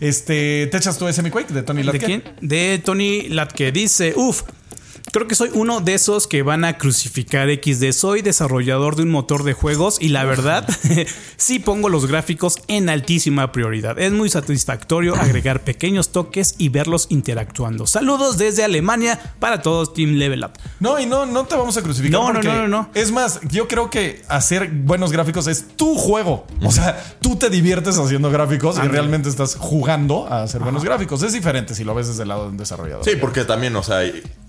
[0.00, 2.04] Este, ¿te echas tú ese Mi Quake de Tony ¿De Latke?
[2.04, 2.24] quién?
[2.40, 3.72] De Tony Latke.
[3.72, 4.42] Dice, uff,
[5.12, 7.92] creo que soy uno de esos que van a crucificar XD.
[7.92, 10.68] Soy desarrollador de un motor de juegos y la verdad,
[11.36, 13.98] sí pongo los gráficos en altísima prioridad.
[13.98, 17.86] Es muy satisfactorio agregar pequeños toques y verlos interactuando.
[17.86, 20.52] Saludos desde Alemania para todos Team Level Up.
[20.80, 22.20] No, y no, no te vamos a crucificar.
[22.20, 22.90] No, no, no, no, no.
[22.94, 26.46] Es más, yo creo que hacer buenos gráficos es tu juego.
[26.62, 31.22] O sea, tú te diviertes haciendo gráficos y realmente estás jugando a hacer buenos gráficos.
[31.22, 33.04] Es diferente si lo ves desde el lado de un desarrollador.
[33.04, 34.02] Sí, porque también, o sea,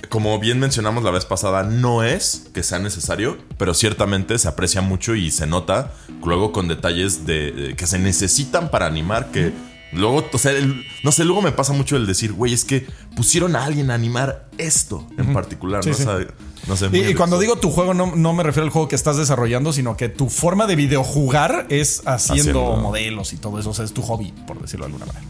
[0.08, 4.82] como bien mencionamos la vez pasada, no es que sea necesario, pero ciertamente se aprecia
[4.82, 5.92] mucho y se nota
[6.24, 9.52] luego con detalles de, de- que se necesitan para animar que
[9.92, 12.88] luego, o sea, el- no sé, luego me pasa mucho el decir, güey, es que
[13.16, 15.96] pusieron a alguien a animar esto en particular, Sí, ¿no?
[15.96, 16.04] sí.
[16.04, 16.28] O sea,
[16.68, 19.18] no sé, y cuando digo tu juego, no, no me refiero al juego que estás
[19.18, 22.76] desarrollando, sino que tu forma de videojugar es haciendo Haciendo.
[22.78, 23.70] modelos y todo eso.
[23.70, 25.26] O sea, es tu hobby, por decirlo de alguna manera.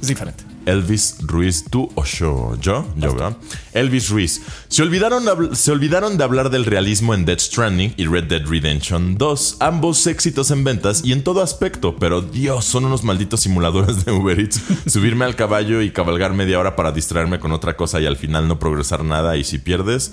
[0.00, 0.44] Es diferente.
[0.66, 3.36] Elvis Ruiz, tú o yo, yo, yo, ¿verdad?
[3.72, 4.42] Elvis Ruiz.
[4.68, 8.46] Se olvidaron, de se olvidaron de hablar del realismo en Dead Stranding y Red Dead
[8.46, 13.40] Redemption 2, ambos éxitos en ventas y en todo aspecto, pero Dios, son unos malditos
[13.40, 14.60] simuladores de Uber Eats.
[14.86, 18.48] Subirme al caballo y cabalgar media hora para distraerme con otra cosa y al final
[18.48, 20.12] no progresar nada y si pierdes...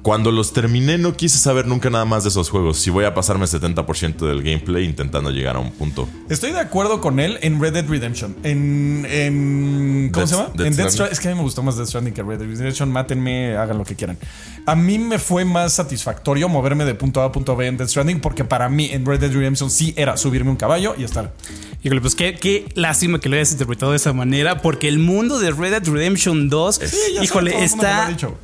[0.00, 2.78] Cuando los terminé no quise saber nunca nada más de esos juegos.
[2.78, 6.08] Si voy a pasarme 70% del gameplay intentando llegar a un punto.
[6.30, 8.34] Estoy de acuerdo con él en Red Dead Redemption.
[8.42, 9.06] En.
[9.08, 10.48] en ¿Cómo Death- se llama?
[10.54, 11.12] Death en Death Stranding.
[11.12, 12.90] Es que a mí me gustó más Death Stranding que Red Dead Redemption.
[12.90, 14.18] Mátenme, hagan lo que quieran.
[14.66, 17.90] A mí me fue más satisfactorio moverme de punto A a punto B en Death
[17.90, 21.32] Stranding porque para mí en Red Dead Redemption sí era subirme un caballo y estar.
[21.84, 25.38] Híjole, pues qué, qué lástima que lo hayas interpretado de esa manera, porque el mundo
[25.38, 28.36] de Red Dead Redemption 2, Sí, híjole, está dicho.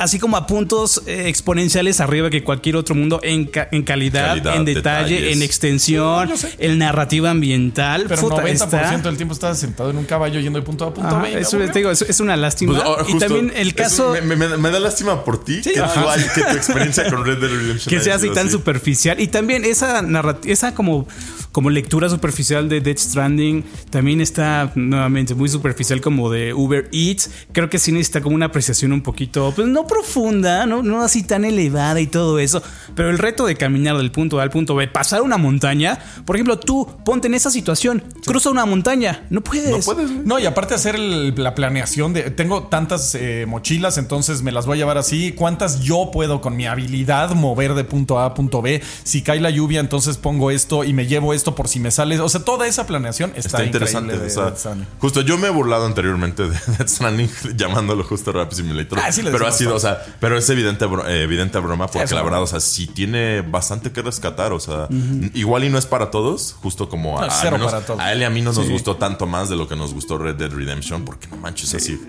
[0.00, 4.28] Así como a puntos eh, exponenciales arriba que cualquier otro mundo en, ca- en calidad,
[4.28, 5.36] Calidad, en detalle, detalles.
[5.36, 8.06] en extensión, Sí, en narrativa ambiental.
[8.08, 10.94] Pero Puta, 90% está- del tiempo estás sentado en un caballo yendo de punto A
[10.94, 11.38] punto Ajá, B.
[11.38, 12.82] eso, te digo, es, es una lástima.
[12.82, 16.22] Pues, y también el es- caso me, me- me da lástima por ti que, hay-
[16.34, 19.20] que tu experiencia con Red Dead Redemption que sea así tan superficial.
[19.20, 21.06] Y también esa narrativa, esa como,
[21.52, 27.30] como lectura superficial de Dead Stranding, también está nuevamente muy superficial como de Uber Eats.
[27.52, 31.22] Creo que sí necesita como una apreciación un poquito, pues no profunda, no, no así
[31.24, 32.62] tan elevada y todo eso.
[32.94, 36.36] Pero el reto de caminar del punto A al punto B, pasar una montaña, por
[36.36, 39.86] ejemplo, tú ponte en esa situación, cruza una montaña, no puedes.
[39.86, 40.10] No puedes.
[40.10, 44.66] No, y aparte hacer el- la planeación de tengo tantas eh, mochilas, entonces me las
[44.66, 45.32] voy a llevar así.
[45.32, 48.80] ¿Cuántas yo puedo con mi habilidad mover de punto A a punto B?
[49.04, 52.18] Si cae la lluvia, entonces pongo esto y me llevo esto por si me sale.
[52.20, 54.18] O sea, toda esa planeación está, Está interesante.
[54.18, 58.52] de o sea, justo yo me he burlado anteriormente de Death Stranding llamándolo justo Rap
[58.52, 58.98] Simulator.
[59.02, 59.79] Ah, sí pero ha sido.
[59.80, 63.40] Sea, pero es evidente, eh, evidente broma porque eso la verdad, o sea, sí tiene
[63.42, 64.52] bastante que rescatar.
[64.52, 64.86] O sea,
[65.34, 68.24] igual y no es para todos, justo como a, No, al menos a él y
[68.24, 71.04] a mí no nos gustó tanto más de lo que nos gustó Red Dead Redemption,
[71.04, 72.00] porque no manches así.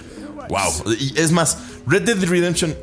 [0.49, 0.93] Wow.
[0.99, 1.57] Y es más,
[1.87, 2.75] Red Dead Redemption,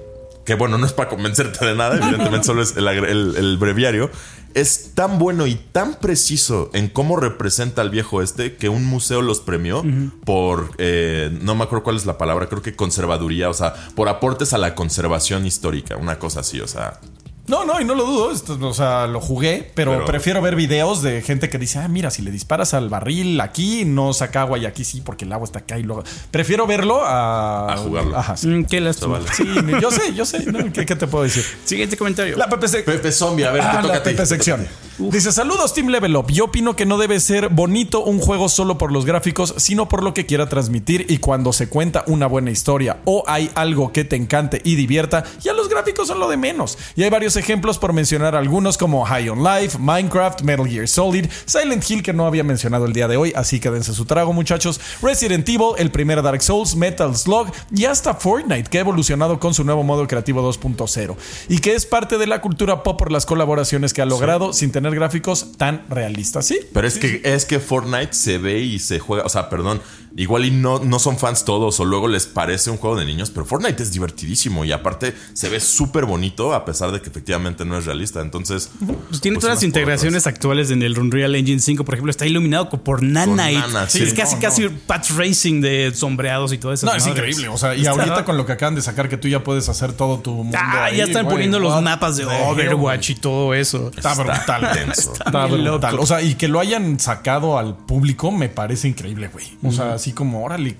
[0.45, 4.11] que bueno, no es para convencerte de nada, evidentemente solo es el, el- el breviario,
[4.55, 9.23] es tan bueno y tan preciso en cómo representa al viejo este que un museo
[9.23, 9.85] los premió
[10.25, 14.09] por, eh, no me acuerdo cuál es la palabra, creo que conservaduría, o sea, por
[14.09, 17.01] aportes a la conservación histórica, una cosa así, o sea.
[17.49, 18.31] No, no, y no lo dudo.
[18.31, 21.89] esto, o sea, lo jugué, pero, Pero- prefiero ver videos de gente que dice, ah,
[21.89, 25.33] mira, si le disparas al barril aquí, no saca agua y aquí sí, porque el
[25.33, 26.05] agua está acá y luego.
[26.31, 27.73] Prefiero verlo a.
[27.73, 28.17] A jugarlo.
[28.17, 28.37] Ajá.
[28.37, 28.47] sí.
[28.49, 29.19] Mm, qué lástima.
[29.19, 29.27] Vale.
[29.33, 29.45] Sí,
[29.81, 30.45] yo sé, yo sé.
[30.47, 30.73] ¿no?
[30.73, 31.45] ¿Qué, qué te puedo decir?
[31.65, 32.37] Siguiente comentario.
[32.37, 32.85] La PPC.
[32.85, 34.11] Pepe Zombie, a ver, Ah, te toca la a ti.
[34.11, 34.67] Pepe sección.
[34.99, 36.27] Dice, saludos Team Level Up.
[36.33, 40.03] Yo opino que no debe ser bonito un juego solo por los gráficos, sino por
[40.03, 44.05] lo que quiera transmitir y cuando se cuenta una buena historia o hay algo que
[44.05, 46.77] te encante y divierta, ya los gráficos son lo de menos.
[46.97, 51.27] Y hay varios ejemplos por mencionar algunos como High on Life, Minecraft, Metal Gear Solid,
[51.47, 54.33] Silent Hill que no había mencionado el día de hoy, así que dense su trago
[54.33, 59.41] muchachos, Resident Evil, el primer Dark Souls, Metal Slug y hasta Fortnite que ha evolucionado
[59.41, 61.17] con su nuevo modo creativo 2.0
[61.49, 64.73] y que es parte de la cultura pop por las colaboraciones que ha logrado sin
[64.73, 66.59] tener gráficos tan realistas, ¿sí?
[66.73, 69.81] Pero es que es que Fortnite se ve y se juega, o sea, perdón,
[70.17, 73.31] igual y no, no son fans todos o luego les parece un juego de niños,
[73.31, 77.28] pero Fortnite es divertidísimo y aparte se ve súper bonito a pesar de que efectivamente
[77.65, 78.21] no es realista.
[78.21, 78.71] Entonces,
[79.09, 82.27] Pues tiene pues todas las integraciones actuales en el Unreal Engine 5, por ejemplo, está
[82.27, 83.59] iluminado por Nanite.
[83.59, 84.71] Nana, Sí, es casi No, casi no.
[84.87, 86.87] patch racing de sombreados y todo eso.
[86.87, 87.49] No, es increíble.
[87.49, 89.93] O sea, y ahorita con lo que acaban de sacar, que tú ya puedes hacer
[89.93, 90.57] todo tu mundo.
[90.61, 93.91] Ah, ahí, ya están poniendo los what mapas de Overwatch y todo eso.
[93.97, 94.71] Está brutal.
[94.73, 95.13] tenso.
[95.13, 95.93] Está brutal.
[95.93, 96.03] loco.
[96.03, 99.47] O sea, y que lo hayan sacado al público me parece increíble, güey.
[99.63, 100.77] O sea, así como, órale,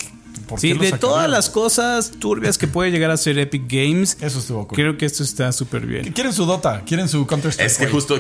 [0.49, 4.17] ¿por Sí, qué de todas las cosas turbias que puede llegar a ser Epic Games,
[4.21, 4.75] Eso estuvo cool.
[4.77, 6.13] creo que esto está súper bien.
[6.13, 7.71] Quieren su Dota, quieren su Counter Strike.
[7.71, 8.17] Es que justo,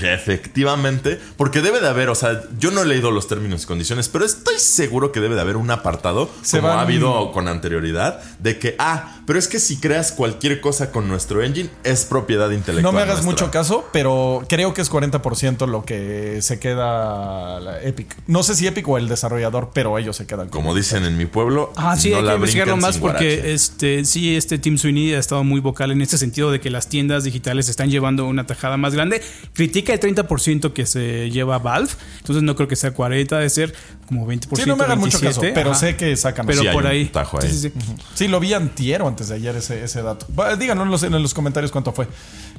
[0.00, 4.08] efectivamente, porque debe de haber, o sea, yo no he leído los términos y condiciones,
[4.08, 7.48] pero estoy seguro que debe de haber un apartado, Se como van- ha habido con
[7.48, 12.04] anterioridad, de que, ah, pero es que si creas cualquier cosa con nuestro engine, es
[12.04, 12.82] propiedad intelectual.
[12.82, 13.46] No me hagas nuestra.
[13.46, 18.16] mucho caso, pero creo que es 40% lo que se queda la Epic.
[18.26, 21.16] No sé si Epic o el desarrollador, pero ellos se quedan con Como dicen en
[21.16, 25.14] mi pueblo, Ah, sí, no hay que investigarlo más porque este sí, este Tim Sweeney
[25.14, 28.46] ha estado muy vocal en este sentido de que las tiendas digitales están llevando una
[28.46, 29.22] tajada más grande.
[29.52, 33.74] Critica el 30% que se lleva Valve, entonces no creo que sea 40, de ser
[34.08, 34.56] como 20%.
[34.56, 35.80] Sí, no me hagan mucho 27, caso, pero ajá.
[35.80, 36.46] sé que sacan.
[36.46, 37.06] Pero Sí, por ahí.
[37.06, 37.48] tajo ahí.
[37.48, 37.94] Sí, sí, sí.
[38.14, 40.26] Sí, lo vi antier o antes de ayer ese, ese dato.
[40.58, 42.08] Díganos en los, en los comentarios cuánto fue.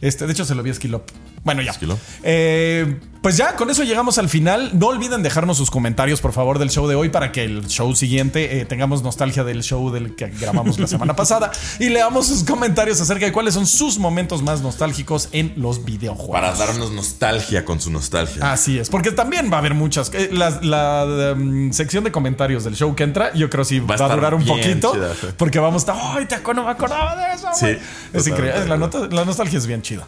[0.02, 1.04] Este, de hecho, se lo vi a Skillop.
[1.44, 1.74] Bueno, ya.
[1.74, 1.98] Skillop.
[2.24, 4.72] Eh, pues ya, con eso llegamos al final.
[4.80, 7.94] No olviden dejarnos sus comentarios, por favor, del show de hoy para que el show
[7.96, 12.44] siguiente eh, tengamos nostalgia del show del que grabamos la semana pasada y leamos sus
[12.44, 16.32] comentarios acerca de cuáles son sus momentos más nostálgicos en los videojuegos.
[16.32, 18.52] Para darnos nostalgia con su nostalgia.
[18.54, 20.12] Así es, porque también va a haber muchas.
[20.14, 23.96] eh, La, la, um, sección de comentarios del show que entra, yo creo sí va,
[23.96, 24.94] Va a durar un poquito.
[24.94, 25.28] chida, sí.
[25.38, 26.18] Porque vamos a estar.
[26.18, 27.48] ¡Ay, te no me acordaba de eso!
[27.54, 27.80] Sí, güey".
[28.14, 28.66] es increíble.
[28.68, 30.08] La, nota- la nostalgia es bien chida.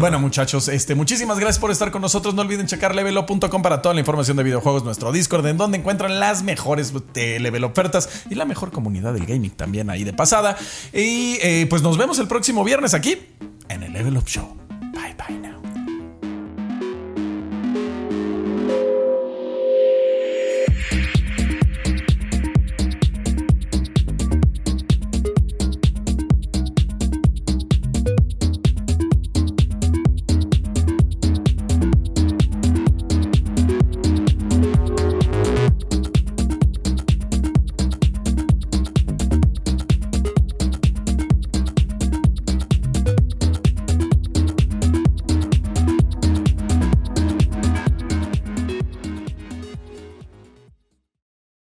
[0.00, 2.34] Bueno, muchachos, este, muchísimas gracias por estar con nosotros.
[2.34, 6.18] No olviden checar levelo.com para toda la información de videojuegos, nuestro Discord, en donde encuentran
[6.18, 10.56] las mejores eh, level ofertas y la mejor comunidad del gaming también ahí de pasada.
[10.92, 13.18] Y eh, pues nos vemos el próximo viernes aquí
[13.68, 14.56] en el Level Up Show.